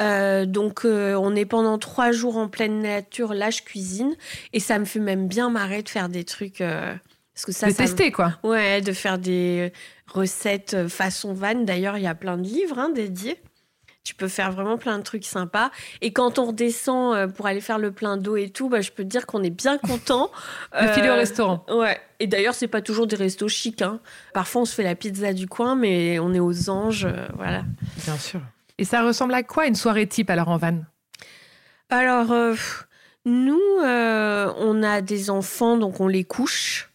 [0.00, 3.34] Euh, donc, euh, on est pendant trois jours en pleine nature.
[3.34, 4.14] Là, je cuisine.
[4.52, 6.60] Et ça me fait même bien marrer de faire des trucs.
[6.60, 6.94] euh,
[7.34, 8.34] parce que ça, De ça me- tester quoi.
[8.42, 9.72] Ouais, de faire des
[10.12, 11.54] recettes façon van.
[11.54, 13.40] D'ailleurs, il y a plein de livres hein, dédiés.
[14.02, 15.70] Tu peux faire vraiment plein de trucs sympas.
[16.00, 19.04] Et quand on redescend pour aller faire le plein d'eau et tout, bah, je peux
[19.04, 20.30] te dire qu'on est bien content.
[20.80, 21.64] De filer au restaurant.
[21.70, 21.98] Ouais.
[22.18, 23.82] Et d'ailleurs, c'est pas toujours des restos chics.
[23.82, 24.00] hein.
[24.32, 27.06] Parfois, on se fait la pizza du coin, mais on est aux anges.
[27.36, 27.62] voilà.
[28.04, 28.40] Bien sûr.
[28.80, 30.78] Et ça ressemble à quoi une soirée type alors en van?
[31.90, 32.54] Alors, euh,
[33.26, 36.90] nous, euh, on a des enfants, donc on les couche.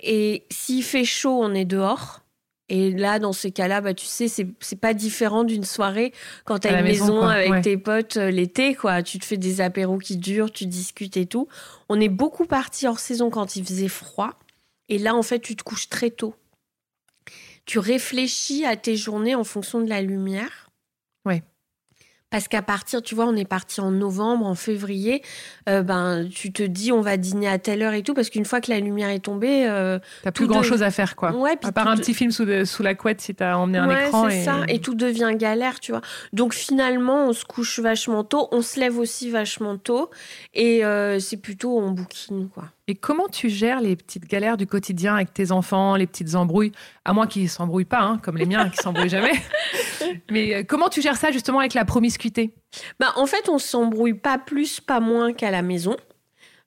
[0.00, 2.20] Et s'il fait chaud, on est dehors.
[2.68, 6.12] Et là, dans ces cas-là, bah, tu sais, c'est pas différent d'une soirée
[6.44, 7.30] quand À t'as la une maison, maison, quoi.
[7.32, 7.60] avec Ouais.
[7.62, 9.02] tes potes euh, l'été, quoi.
[9.02, 11.48] Tu te fais des apéros qui durent, tu discutes et tout.
[11.88, 14.34] On est beaucoup parti hors saison quand il faisait froid.
[14.90, 16.34] Et là, en fait, tu te couches très tôt.
[17.64, 20.69] Tu réfléchis à tes journées en fonction de la lumière.
[22.30, 25.20] Parce qu'à partir, tu vois, on est parti en novembre, en février,
[25.68, 28.44] euh, ben, tu te dis on va dîner à telle heure et tout, parce qu'une
[28.44, 31.16] fois que la lumière est tombée, euh, T'as plus Tout grand de- chose à faire
[31.16, 31.32] quoi.
[31.32, 32.44] ouais, puis À part un de- petit film sous,
[32.82, 34.30] la couette si t'as emmené un Ouais, écran.
[34.30, 34.44] c'est Et...
[34.44, 34.60] ça.
[34.68, 36.02] Et tout devient galère, tu vois.
[36.32, 40.10] Donc finalement, on se couche vachement tôt, on se lève aussi vachement tôt,
[40.54, 42.64] et euh, c'est plutôt on bouquine, quoi.
[42.86, 46.72] Et comment tu gères les petites galères du quotidien avec tes enfants, les petites embrouilles?
[47.04, 49.32] À moins qu'ils s'embrouillent pas, hein, comme les miens qui s'embrouillent jamais.
[50.30, 52.54] Mais euh, comment tu gères ça justement avec la promiscuité?
[52.98, 55.96] Bah, en fait, on s'embrouille pas plus, pas moins qu'à la maison.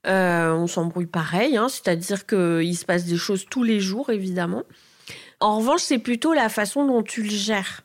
[0.05, 4.63] Euh, on s'embrouille pareil, hein, c'est-à-dire qu'il se passe des choses tous les jours, évidemment.
[5.39, 7.81] En revanche, c'est plutôt la façon dont tu le gères.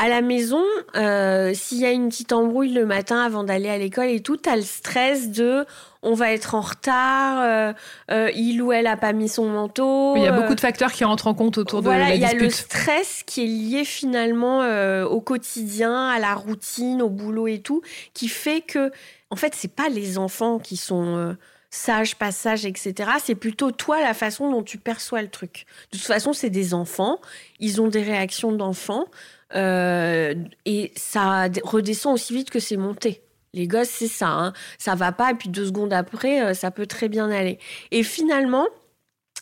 [0.00, 0.62] À la maison,
[0.94, 4.36] euh, s'il y a une petite embrouille le matin avant d'aller à l'école et tout,
[4.36, 5.66] t'as le stress de
[6.04, 7.72] on va être en retard, euh,
[8.12, 10.14] euh, il ou elle a pas mis son manteau.
[10.14, 12.20] Il y a beaucoup de facteurs qui rentrent en compte autour voilà, de la il
[12.20, 12.66] y a le dispute.
[12.66, 14.60] stress qui est lié finalement
[15.02, 17.82] au quotidien, à la routine, au boulot et tout,
[18.14, 18.92] qui fait que,
[19.30, 21.34] en fait, c'est pas les enfants qui sont
[21.70, 23.10] sages, pas sages, etc.
[23.22, 25.66] C'est plutôt toi la façon dont tu perçois le truc.
[25.92, 27.20] De toute façon, c'est des enfants,
[27.60, 29.06] ils ont des réactions d'enfants,
[29.54, 30.34] euh,
[30.64, 33.22] et ça redescend aussi vite que c'est monté.
[33.54, 34.52] Les gosses, c'est ça, hein.
[34.78, 37.58] ça va pas, et puis deux secondes après, euh, ça peut très bien aller.
[37.90, 38.66] Et finalement,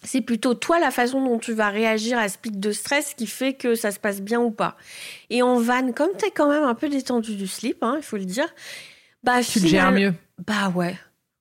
[0.05, 3.27] c'est plutôt toi la façon dont tu vas réagir à ce pic de stress qui
[3.27, 4.77] fait que ça se passe bien ou pas.
[5.31, 8.05] Et en van, comme tu es quand même un peu détendu du slip, hein, il
[8.05, 8.49] faut le dire,
[9.25, 10.14] bah Tu gères mieux.
[10.47, 10.97] Bah ouais.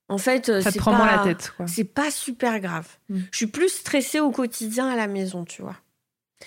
[0.08, 1.54] En fait, euh, Ça te prend pas, moins la tête.
[1.68, 2.88] C'est pas super grave.
[3.10, 3.20] Mm.
[3.32, 5.76] Je suis plus stressée au quotidien à la maison, tu vois.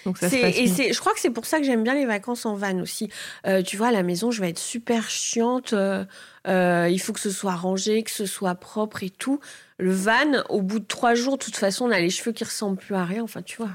[0.08, 0.72] Donc ça se C'est- passe et mieux.
[0.74, 3.10] c'est, je crois que c'est pour ça que j'aime bien les vacances en van aussi.
[3.46, 5.74] Euh, tu vois, à la maison, je vais être super chiante.
[5.74, 6.04] euh,
[6.46, 9.38] euh, il faut que ce soit rangé, que ce soit propre et tout.
[9.76, 12.42] Le van, au bout de trois jours, de toute façon, on a les cheveux qui
[12.44, 13.22] ressemblent plus à rien.
[13.22, 13.68] Enfin, tu vois.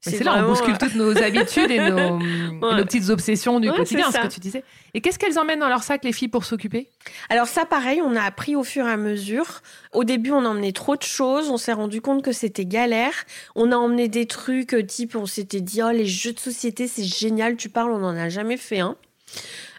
[0.00, 3.68] C'est là, on bouscule euh, toutes nos habitudes et nos, et nos petites obsessions du
[3.68, 4.62] Ouais, quotidien, ce que tu disais.
[4.94, 6.88] Et qu'est-ce qu'elles emmènent dans leur sac, les filles, pour s'occuper?
[7.28, 9.60] Alors ça, pareil, on a appris au fur et à mesure.
[9.92, 11.50] Au début, on emmenait trop de choses.
[11.50, 13.12] On s'est rendu compte que c'était galère.
[13.56, 16.86] On a emmené des trucs euh, type, on s'était dit, oh, les jeux de société,
[16.86, 17.56] c'est génial.
[17.56, 18.96] Tu parles, on n'en a jamais fait un.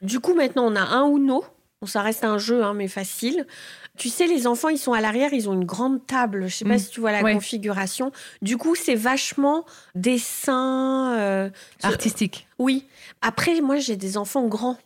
[0.01, 1.45] Du coup, maintenant, on a un Uno.
[1.81, 3.47] Bon, ça reste un jeu, hein, mais facile.
[3.99, 6.47] Tu sais, les enfants, ils sont à l'arrière, ils ont une grande table.
[6.47, 6.79] Je sais pas Mm.
[6.79, 7.33] si tu vois la Ouais.
[7.33, 8.11] configuration.
[8.41, 11.13] Du coup, c'est vachement dessin.
[11.17, 11.49] euh,
[11.83, 12.47] Artistiques.
[12.57, 12.85] oui.
[13.21, 14.77] Après, moi, j'ai des enfants grands.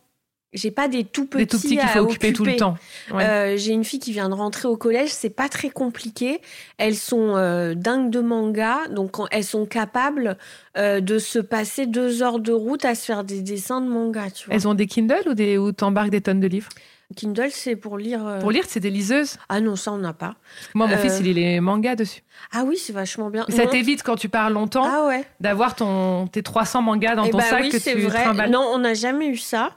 [0.52, 2.76] J'ai pas des tout petits Des tout petits qu'il à faut occuper tout le temps.
[3.12, 3.24] Ouais.
[3.24, 6.40] Euh, J'ai une fille qui vient de rentrer au collège, c'est pas très compliqué.
[6.78, 10.36] Elles sont euh, dingues de manga, donc elles sont capables
[10.76, 14.30] euh, de se passer deux heures de route à se faire des dessins de manga.
[14.30, 14.54] Tu vois.
[14.54, 16.68] Elles ont des Kindle ou des ou t'embarques des tonnes de livres?
[17.16, 18.26] Kindle, c'est pour lire.
[18.26, 19.36] euh, Pour lire, c'est des liseuses?
[19.48, 20.34] Ah non, ça on n'a pas.
[20.74, 22.22] Moi, mon Euh, fils, il lit les mangas dessus.
[22.52, 23.44] Ah oui, c'est vachement bien.
[23.48, 25.24] Mais ça t'évite quand tu pars longtemps Ah ouais.
[25.40, 28.22] d'avoir ton tes 300 mangas dans Eh ton bah sac oui, que c'est tu vrai.
[28.24, 28.50] trimbales.
[28.50, 29.70] Non, on n'a jamais eu ça.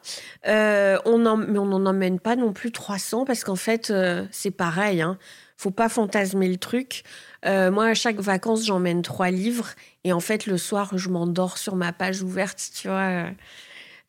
[0.48, 4.26] Euh, on en, mais on n'en emmène pas non plus 300 parce qu'en fait, euh,
[4.32, 5.02] c'est pareil.
[5.02, 5.18] Hein.
[5.58, 7.04] Faut pas fantasmer le truc.
[7.46, 9.70] Euh, moi, à chaque vacances, j'emmène trois livres
[10.04, 13.26] et en fait, le soir, je m'endors sur ma page ouverte, tu vois.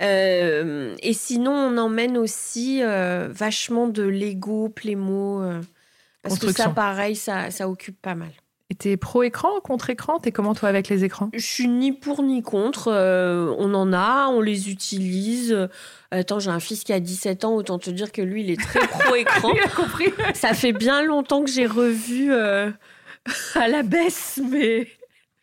[0.03, 5.43] Euh, et sinon, on emmène aussi euh, vachement de Lego, Playmo.
[5.43, 5.61] euh,
[6.23, 8.31] parce que ça, pareil, ça, ça occupe pas mal.
[8.71, 11.31] Et t'es pro écran, contre écran T'es comment toi avec les écrans?
[11.33, 12.89] Je suis ni pour ni contre.
[12.93, 15.57] euh, on en a, on les utilise.
[16.11, 18.61] Attends, j'ai un fils qui a 17 ans, autant te dire que lui, il est
[18.61, 19.53] très pro-écran.
[19.75, 20.13] Compris.
[20.35, 22.71] Ça fait bien longtemps que j'ai revu euh,
[23.55, 24.87] à la baisse, mais...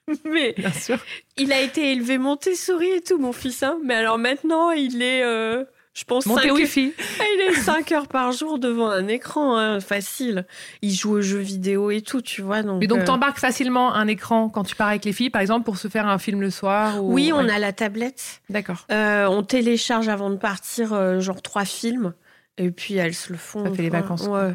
[0.25, 0.97] mais Bien sûr.
[1.37, 3.63] il a été élevé Montessori et tout, mon fils.
[3.63, 3.77] hein.
[3.83, 5.63] Mais alors maintenant, il est, euh,
[5.93, 6.93] je pense, Montez 5 Wi-Fi.
[7.35, 10.45] il est 5 heures par jour devant un écran, hein, facile.
[10.81, 12.61] Il joue aux jeux vidéo et tout, tu vois.
[12.63, 15.41] Donc, Mais donc euh, t'embarques facilement un écran quand tu pars avec les filles, par
[15.41, 17.11] exemple, pour se faire un film le soir ou...
[17.13, 17.51] Oui, on Ouais.
[17.51, 18.41] a la tablette.
[18.49, 18.85] D'accord.
[18.91, 22.13] Euh, on télécharge avant de partir euh, genre trois films
[22.57, 23.65] et puis elles se le font.
[23.65, 24.53] Ça fait les vacances, Ouais.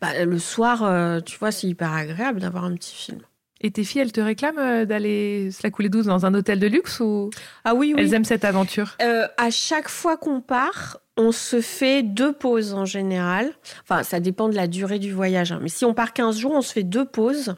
[0.00, 3.20] Bah, le soir, tu vois, c'est hyper agréable d'avoir un petit film.
[3.60, 6.60] Et tes filles, elles te réclament euh, d'aller se la couler douce dans un hôtel
[6.60, 7.30] de luxe ou
[7.64, 8.00] Ah oui, oui.
[8.02, 8.96] elles aiment cette aventure?
[9.02, 13.50] Euh, à chaque fois qu'on part, on se fait deux pauses en général.
[13.82, 15.50] Enfin, ça dépend de la durée du voyage.
[15.50, 15.58] hein.
[15.60, 17.56] Mais si on part 15 jours, on se fait deux pauses.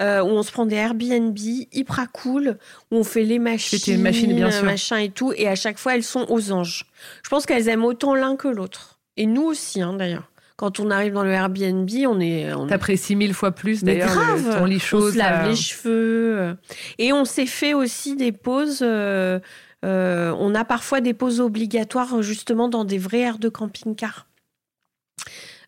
[0.00, 2.56] euh, où on se prend des Airbnb hyper cool,
[2.92, 4.62] où on fait les machines, tes machines, bien sûr.
[4.64, 6.86] machin et tout, et à chaque fois elles sont aux anges.
[7.24, 10.30] Je pense qu'elles aiment autant l'un que l'autre, et nous aussi hein, d'ailleurs.
[10.58, 14.10] Quand on arrive dans le Airbnb, on est, on, T'apprécies mille fois plus d'ailleurs
[14.58, 15.10] ton lit on chaud.
[15.12, 16.56] se lave les cheveux.
[16.98, 18.80] Et on s'est fait aussi des pauses.
[18.82, 19.38] euh,
[19.84, 24.26] euh, on a parfois des pauses obligatoires justement dans des vraies aires de camping-car.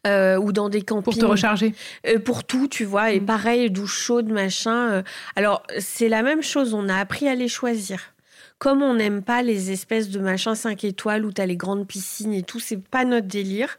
[0.07, 1.75] Euh, ou dans des campings pour te recharger.
[2.09, 3.13] Euh, pour tout, tu vois.
[3.13, 3.27] Et Mm.
[3.27, 5.03] pareil, douche chaude, machin.
[5.37, 6.73] Alors, c'est la même chose.
[6.75, 8.01] On a appris à les choisir.
[8.59, 11.87] Comme on n'aime pas les espèces de machins 5 étoiles où tu as les grandes
[11.87, 13.79] piscines et tout, c'est pas notre délire.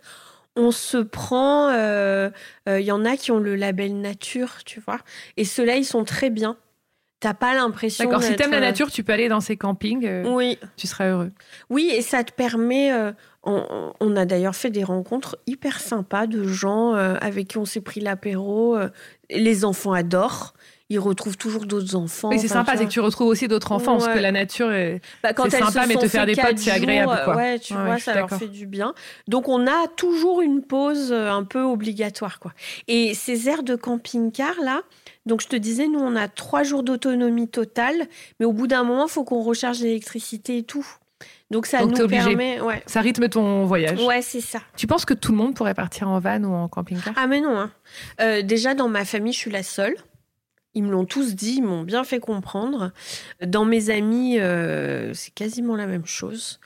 [0.62, 1.70] On se prend.
[1.70, 2.30] Il euh,
[2.70, 5.00] euh, y en a qui ont le label nature, tu vois.
[5.38, 6.58] Et ceux-là, ils sont très bien.
[7.20, 8.06] T'as pas l'impression.
[8.06, 10.88] D'accord, si t'aimes la euh, nature, tu peux aller dans ces campings, euh, Oui, tu
[10.88, 11.32] seras heureux.
[11.70, 12.92] oui, et ça te permet.
[13.44, 17.82] on, on a d'ailleurs fait des rencontres hyper sympas de gens avec qui on s'est
[17.82, 18.78] pris l'apéro.
[19.30, 20.54] les enfants adorent.
[20.94, 22.28] Ils retrouvent toujours d'autres enfants.
[22.28, 25.00] Oui, c'est sympa, c'est que tu retrouves aussi d'autres enfants, parce que la nature est...
[25.24, 27.36] Bah, quand sympa, mais te faire des potes, c'est agréable, quoi.
[27.38, 28.94] Ouais, tu Ouais, vois, ça leur fait du bien.
[29.30, 32.52] Donc, on a toujours une pause euh, un peu obligatoire, quoi.
[32.90, 34.82] Et ces aires de camping-car, là,
[35.26, 38.08] donc je te disais, nous, on a trois jours d'autonomie totale,
[38.42, 40.86] mais au bout d'un moment, il faut qu'on recharge l'électricité et tout.
[41.52, 42.60] Donc, ça Donc, nous permet...
[42.60, 44.02] Ouais, Ça rythme ton voyage.
[44.04, 44.60] ouais c'est ça.
[44.76, 47.14] Tu penses que tout le monde pourrait partir en van ou en camping-car?
[47.16, 47.58] Ah mais non.
[47.58, 47.72] hein.
[48.20, 49.96] Euh, déjà dans ma famille, je suis la seule.
[50.74, 52.92] Ils me l'ont tous dit, ils m'ont bien fait comprendre.
[53.46, 56.60] Dans mes amis, euh, c'est quasiment la même chose.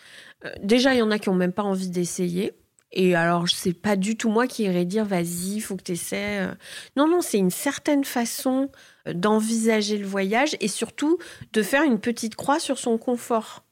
[0.46, 2.54] Euh, déjà, il y en a qui ont même pas envie d'essayer.
[2.92, 6.48] Et alors, c'est pas du tout moi qui irais dire vas-y, faut que tu essaies.
[6.96, 8.70] Non, non, c'est une certaine façon
[9.08, 11.18] euh, d'envisager le voyage et surtout
[11.52, 13.64] de faire une petite croix sur son confort.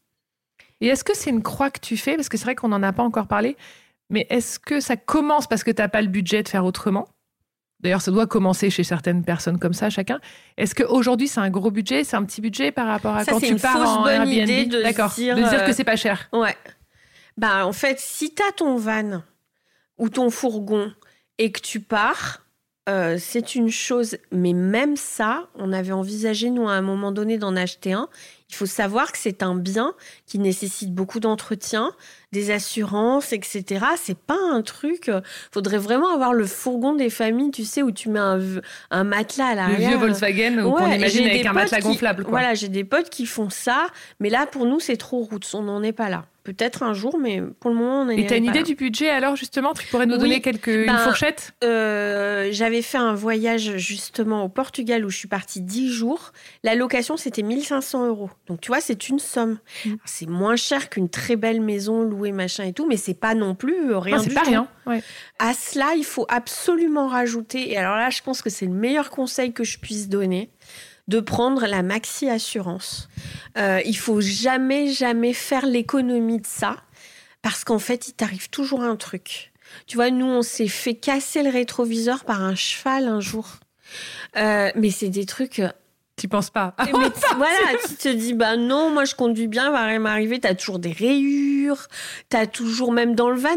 [0.82, 2.16] Et est-ce que c'est une croix que tu fais?
[2.16, 3.56] Parce que c'est vrai qu'on n'en a pas encore parlé.
[4.10, 7.08] Mais est-ce que ça commence parce que tu n'as pas le budget de faire autrement?
[7.84, 10.20] D'ailleurs, ça doit commencer chez certaines personnes comme ça, chacun.
[10.58, 13.42] Est-ce qu'aujourd'hui, c'est un gros budget C'est un petit budget par rapport à Ça, quand
[13.42, 15.12] tu une pars fausse en bonne Airbnb idée de D'accord.
[15.12, 16.30] dire, de dire euh, que c'est pas cher.
[16.32, 16.56] Ouais.
[17.38, 19.22] Bah, en fait, si tu as ton van
[19.98, 20.94] ou ton fourgon
[21.38, 22.44] et que tu pars,
[22.88, 24.18] euh, c'est une chose.
[24.32, 28.08] Mais même ça, on avait envisagé, nous, à un moment donné, d'en acheter un.
[28.54, 29.96] Il faut savoir que c'est un bien
[30.28, 31.92] qui nécessite beaucoup d'entretien,
[32.32, 33.84] des assurances, etc.
[33.98, 35.10] C'est pas un truc.
[35.10, 38.40] euh, faudrait vraiment avoir le fourgon des familles, tu sais, où tu mets un,
[38.92, 39.90] un matelas à Le l'arrière.
[39.90, 42.24] vieux Volkswagen ou Ouais, qu'on imagine avec un matelas qui- gonflable.
[42.26, 42.32] Quoi.
[42.32, 43.88] Voilà, j'ai des potes qui font ça,
[44.20, 45.50] mais là, pour nous, c'est trop route.
[45.56, 46.26] On n'en est pas là.
[46.44, 48.66] Peut-être un jour, mais pour le moment, on est Et t'as une idée là.
[48.66, 50.20] du budget alors justement Tu pourrais nous Oui.
[50.20, 51.54] donner quelques, une Ben, fourchette?
[51.64, 56.34] Euh, J'avais fait un voyage justement au Portugal où je suis partie 10 jours.
[56.66, 58.30] La location, c'était 1500 euros.
[58.48, 59.60] Donc, tu vois, c'est une somme.
[59.86, 59.94] Mm.
[60.06, 63.56] C'est moins cher qu'une très belle maison louée, machin et tout, mais c'est pas non
[63.56, 64.50] plus euh, rien C'est pas tout.
[64.50, 64.68] rien.
[64.86, 65.02] Ouais.
[65.40, 69.10] À cela, il faut absolument rajouter, et alors là, je pense que c'est le meilleur
[69.12, 70.50] conseil que je puisse donner,
[71.08, 73.10] de prendre la maxi assurance.
[73.58, 76.78] Euh, il faut jamais, jamais faire l'économie de ça.
[77.42, 79.52] parce qu'en fait, il t'arrive toujours un truc.
[79.86, 83.48] Tu vois, nous, on s'est fait casser le rétroviseur par un cheval un jour.
[84.38, 85.62] Euh, mais c'est des trucs.
[86.24, 86.92] Tu penses pas mais
[87.36, 90.40] voilà, tu te dis, bah non, moi je conduis bien, va rien m'arriver.
[90.40, 91.90] T'as toujours des rayures,
[92.30, 93.50] t'as toujours, même dans le van,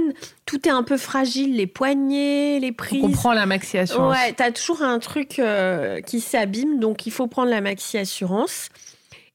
[0.46, 3.00] tout est un peu fragile, les poignées, les On prises.
[3.02, 4.12] comprend la maxi assurance.
[4.16, 8.68] Ouais, t'as toujours un truc euh, qui s'abîme, donc il faut prendre la maxi assurance.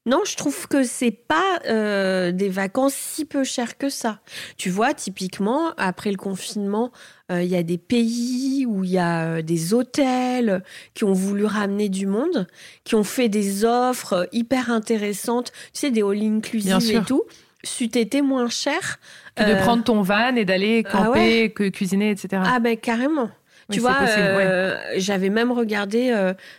[0.04, 4.18] Non, je trouve que c'est pas euh, des vacances si peu chères que ça.
[4.56, 6.90] Tu vois, typiquement, après le confinement,
[7.30, 11.12] euh, il y a des pays où il y a euh, des hôtels qui ont
[11.12, 12.48] voulu ramener du monde,
[12.82, 17.02] qui ont fait des offres hyper intéressantes, tu sais, des all Bien inclusive sûr.
[17.02, 17.22] et tout.
[17.62, 18.98] C'eût été moins cher.
[19.36, 22.42] Que de prendre ton van et d'aller ah camper, que cuisiner, etc.
[22.44, 23.30] Ah ben carrément.
[23.70, 24.76] Tu vois, ouais.
[24.96, 26.12] j'avais même regardé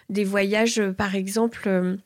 [0.09, 1.97] des voyages, par exemple,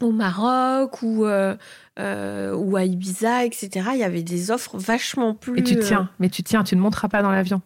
[0.00, 1.56] au Maroc ou, euh,
[1.98, 3.90] euh, ou à Ibiza, etc.
[3.92, 5.58] Il y avait des offres vachement plus.
[5.58, 7.62] Et tu euh, tiens, mais tu tiens, tu ne monteras pas dans l'avion.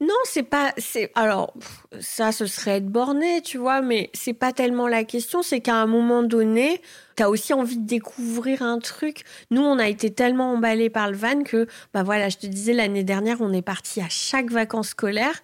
[0.00, 0.72] Non, c'est pas.
[0.76, 1.54] C'est alors
[2.00, 5.42] ça, ce serait être borné, tu vois, mais c'est pas tellement la question.
[5.42, 6.82] C'est qu'à un moment donné,
[7.14, 9.22] t'as aussi envie de découvrir un truc.
[9.50, 12.72] Nous, on a été tellement emballés par le van que, bah voilà, je te disais
[12.72, 15.42] l'année dernière, on est parti à chaque vacances scolaires.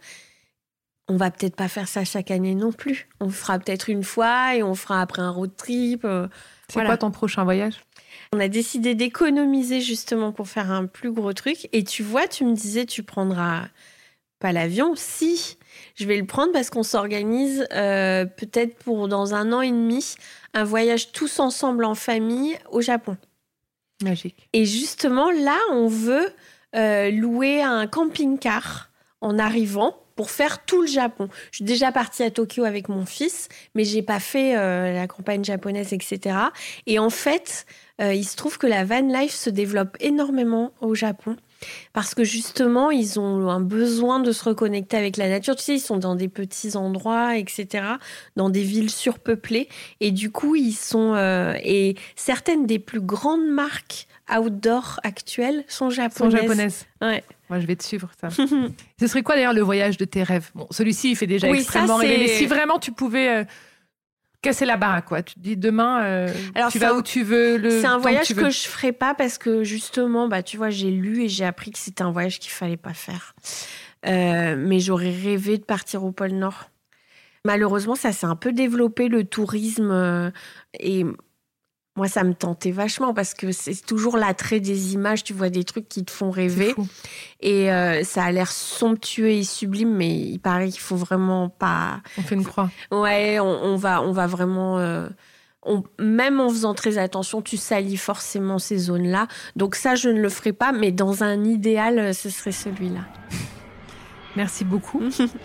[1.10, 3.08] On va peut-être pas faire ça chaque année non plus.
[3.18, 6.04] On le fera peut-être une fois et on fera après un road trip.
[6.04, 6.28] euh,
[6.68, 6.90] C'est Voilà.
[6.90, 7.74] quoi ton prochain voyage?
[8.32, 11.68] On a décidé d'économiser justement pour faire un plus gros truc.
[11.72, 13.64] Et tu vois, tu me disais, tu prendras
[14.38, 14.92] pas l'avion.
[14.94, 15.58] Si,
[15.96, 20.14] je vais le prendre parce qu'on s'organise euh, peut-être pour dans un an et demi
[20.54, 23.16] un voyage tous ensemble en famille au Japon.
[24.02, 24.48] Magique.
[24.52, 26.32] Et justement, là, on veut
[26.76, 28.90] euh, louer un camping-car
[29.20, 31.30] en arrivant pour faire tout le Japon.
[31.50, 35.06] Je suis déjà partie à Tokyo avec mon fils, mais j'ai pas fait euh, la
[35.06, 36.36] campagne japonaise, etc.
[36.86, 37.64] Et en fait,
[38.02, 41.36] euh, il se trouve que la van life se développe énormément au Japon.
[41.94, 45.56] Parce que justement, ils ont un besoin de se reconnecter avec la nature.
[45.56, 47.84] Tu sais, ils sont dans des petits endroits, etc.,
[48.36, 49.70] dans des villes surpeuplées.
[50.00, 51.14] Et du coup, ils sont.
[51.14, 56.40] euh, et certaines des plus grandes marques outdoor actuelles sont Sont japonaises.
[56.42, 56.86] japonaises.
[57.00, 57.24] Ouais.
[57.50, 58.28] Moi, je vais te suivre ça.
[59.00, 60.50] Ce serait quoi d'ailleurs le voyage de tes rêves?
[60.54, 62.18] Bon, celui-ci, il fait déjà Oui, extrêmement ça, rêver.
[62.18, 63.44] Mais si vraiment tu pouvais euh,
[64.42, 65.22] casser la baraque, quoi.
[65.22, 67.56] Tu te dis demain, euh, Alors, tu vas un- où tu veux.
[67.58, 68.50] Le C'est un que voyage que, veux.
[68.50, 71.78] je ferai pas parce que justement, bah, tu vois, j'ai lu et j'ai appris que
[71.78, 73.34] c'était un voyage qu'il fallait pas faire.
[74.06, 76.70] Euh, mais j'aurais rêvé de partir au pôle Nord.
[77.44, 80.32] Malheureusement, ça s'est un peu développé le tourisme
[80.78, 81.04] et
[81.96, 85.24] moi, ça me tentait vachement parce que c'est toujours l'attrait des images.
[85.24, 86.74] Tu vois des trucs qui te font rêver
[87.40, 92.00] et euh, ça a l'air somptueux et sublime, mais il paraît qu'il faut vraiment pas.
[92.16, 92.70] On fait une croix.
[92.92, 94.78] Ouais, on, on va, on va vraiment.
[94.78, 95.08] euh,
[95.62, 99.26] on- même en faisant très attention, tu salis forcément ces zones-là.
[99.56, 103.00] Donc ça, je ne le ferai pas, mais dans un idéal, euh, ce serait celui-là.
[104.36, 105.02] Merci beaucoup.